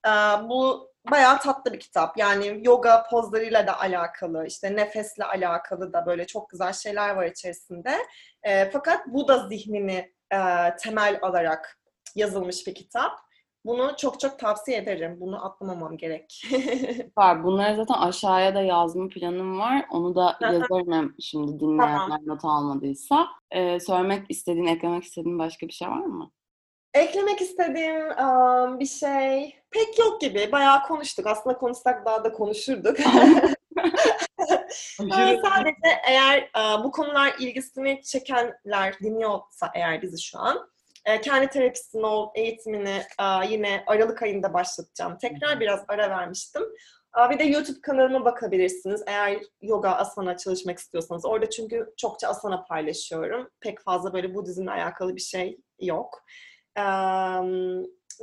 Ee, 0.08 0.10
bu 0.50 0.92
bayağı 1.12 1.40
tatlı 1.40 1.74
bir 1.74 1.80
kitap. 1.80 2.18
Yani 2.18 2.60
yoga 2.64 3.04
pozlarıyla 3.12 3.68
da 3.68 3.80
alakalı, 3.80 4.48
işte 4.48 4.76
nefesle 4.76 5.24
alakalı 5.24 5.94
da 5.94 6.06
böyle 6.06 6.28
çok 6.28 6.50
güzel 6.50 6.74
şeyler 6.74 7.16
var 7.16 7.26
içerisinde. 7.26 7.98
Ee, 8.44 8.70
fakat 8.72 9.08
Buda 9.08 9.48
zihnini 9.48 10.14
e, 10.34 10.40
temel 10.84 11.20
alarak 11.22 11.80
yazılmış 12.16 12.68
bir 12.68 12.76
kitap. 12.76 13.12
Bunu 13.66 13.92
çok 13.98 14.20
çok 14.20 14.40
tavsiye 14.40 14.78
ederim. 14.78 15.18
Bunu 15.20 15.46
atlamamam 15.46 15.98
gerek. 15.98 16.42
Var. 17.18 17.44
Bunları 17.44 17.76
zaten 17.76 17.94
aşağıya 17.94 18.56
da 18.56 18.62
yazma 18.62 19.08
planım 19.08 19.60
var. 19.60 19.86
Onu 19.92 20.16
da 20.16 20.38
yazarım 20.42 21.16
şimdi 21.20 21.60
dinleyenler 21.60 22.20
not 22.26 22.46
almadıysa. 22.46 23.28
Ee, 23.52 23.80
söylemek 23.80 24.32
istediğin, 24.32 24.66
eklemek 24.66 25.04
istediğin 25.04 25.40
başka 25.40 25.68
bir 25.68 25.74
şey 25.74 25.88
var 25.88 26.06
mı? 26.06 26.32
Eklemek 26.94 27.42
istediğim 27.42 28.06
um, 28.06 28.80
bir 28.80 28.86
şey 28.86 29.56
pek 29.72 30.00
yok 30.00 30.22
gibi. 30.22 30.52
Bayağı 30.52 30.84
konuştuk. 30.84 31.28
Aslında 31.28 31.58
konuşsak 31.58 32.06
daha 32.06 32.24
da 32.24 32.32
konuşurduk. 32.34 32.98
Sadece 34.98 36.02
eğer 36.08 36.50
bu 36.84 36.92
konular 36.92 37.36
ilgisini 37.40 38.02
çekenler 38.04 39.00
dinliyorsa 39.00 39.72
eğer 39.74 40.02
bizi 40.02 40.22
şu 40.22 40.40
an 40.40 40.70
e, 41.06 41.22
kendi 41.22 41.48
terapistin 41.48 42.04
ol 42.04 42.30
eğitimini 42.36 43.02
e, 43.22 43.48
yine 43.50 43.84
Aralık 43.88 44.24
ayında 44.24 44.54
başlatacağım. 44.54 45.18
Tekrar 45.18 45.60
biraz 45.60 45.84
ara 45.88 46.10
vermiştim. 46.10 46.64
E, 47.18 47.30
Bir 47.30 47.40
de 47.40 47.44
YouTube 47.44 47.82
kanalıma 47.82 48.26
bakabilirsiniz 48.26 49.04
eğer 49.08 49.38
yoga, 49.62 49.90
asana 49.90 50.38
çalışmak 50.38 50.78
istiyorsanız. 50.80 51.26
Orada 51.26 51.50
çünkü 51.50 51.94
çokça 51.98 52.28
asana 52.28 52.64
paylaşıyorum. 52.64 53.50
Pek 53.62 53.82
fazla 53.82 54.14
böyle 54.14 54.36
Budizmle 54.36 54.72
alakalı 54.72 55.16
bir 55.16 55.22
şey 55.22 55.58
yok. 55.80 56.24
E, 56.78 56.82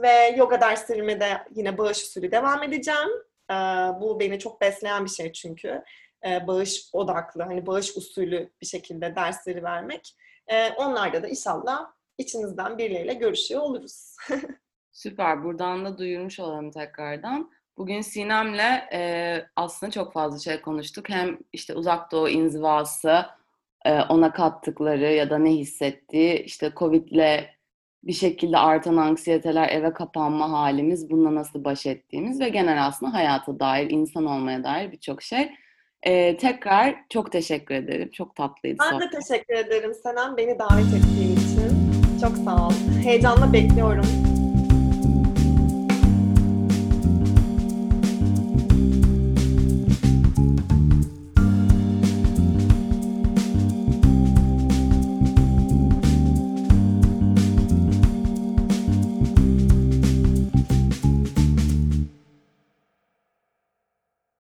Ve 0.03 0.35
yoga 0.37 0.61
derslerime 0.61 1.21
de 1.21 1.29
yine 1.55 1.79
bağış 1.79 2.03
usulü 2.03 2.33
devam 2.33 2.63
edeceğim. 2.63 3.11
E, 3.51 3.55
Bu 4.01 4.21
beni 4.21 4.39
çok 4.39 4.61
besleyen 4.61 5.05
bir 5.05 5.11
şey 5.11 5.33
çünkü 5.33 5.83
e, 6.27 6.47
bağış 6.47 6.89
odaklı, 6.93 7.43
hani 7.43 7.67
bağış 7.67 7.97
usulü 7.97 8.51
bir 8.61 8.67
şekilde 8.67 9.17
dersleri 9.17 9.63
vermek. 9.63 10.17
E, 10.49 10.71
onlarda 10.71 11.23
da 11.23 11.29
inşallah 11.29 11.93
içinizden 12.23 12.79
birileriyle 12.79 13.15
görüşüyor 13.15 13.61
oluruz. 13.61 14.17
Süper. 14.93 15.45
Buradan 15.45 15.85
da 15.85 15.99
duyurmuş 15.99 16.41
olalım 16.41 16.71
tekrardan. 16.71 17.51
Bugün 17.77 18.01
Sinem'le 18.01 18.83
e, 18.93 19.43
aslında 19.57 19.93
çok 19.93 20.13
fazla 20.13 20.39
şey 20.39 20.61
konuştuk. 20.61 21.09
Hem 21.09 21.39
işte 21.53 21.75
uzak 21.75 22.13
doğu 22.13 22.29
inzivası, 22.29 23.27
e, 23.85 24.01
ona 24.03 24.33
kattıkları 24.33 25.13
ya 25.13 25.31
da 25.31 25.39
ne 25.39 25.51
hissettiği, 25.51 26.43
işte 26.43 26.73
Covid'le 26.77 27.45
bir 28.05 28.13
şekilde 28.13 28.59
artan 28.59 28.97
anksiyeteler, 28.97 29.69
eve 29.69 29.93
kapanma 29.93 30.53
halimiz, 30.53 31.11
bununla 31.11 31.35
nasıl 31.35 31.65
baş 31.65 31.87
ettiğimiz 31.87 32.41
ve 32.41 32.49
genel 32.49 32.87
aslında 32.87 33.15
hayata 33.15 33.61
dair, 33.61 33.91
insan 33.91 34.27
olmaya 34.27 34.65
dair 34.65 34.93
birçok 34.93 35.23
şey. 35.23 35.53
E, 36.03 36.37
tekrar 36.37 36.97
çok 37.11 37.33
teşekkür 37.33 37.75
ederim. 37.75 38.11
Çok 38.11 38.37
tatlıydı 38.37 38.79
Ben 38.81 39.01
de 39.01 39.05
sohbet. 39.05 39.27
teşekkür 39.29 39.55
ederim 39.55 39.95
Senem 39.95 40.37
beni 40.37 40.59
davet 40.59 40.95
ettiğin 40.95 41.37
için. 41.37 41.82
Çok 42.23 42.37
sağ 42.45 42.67
ol. 42.67 42.73
Heyecanla 43.03 43.53
bekliyorum. 43.53 44.07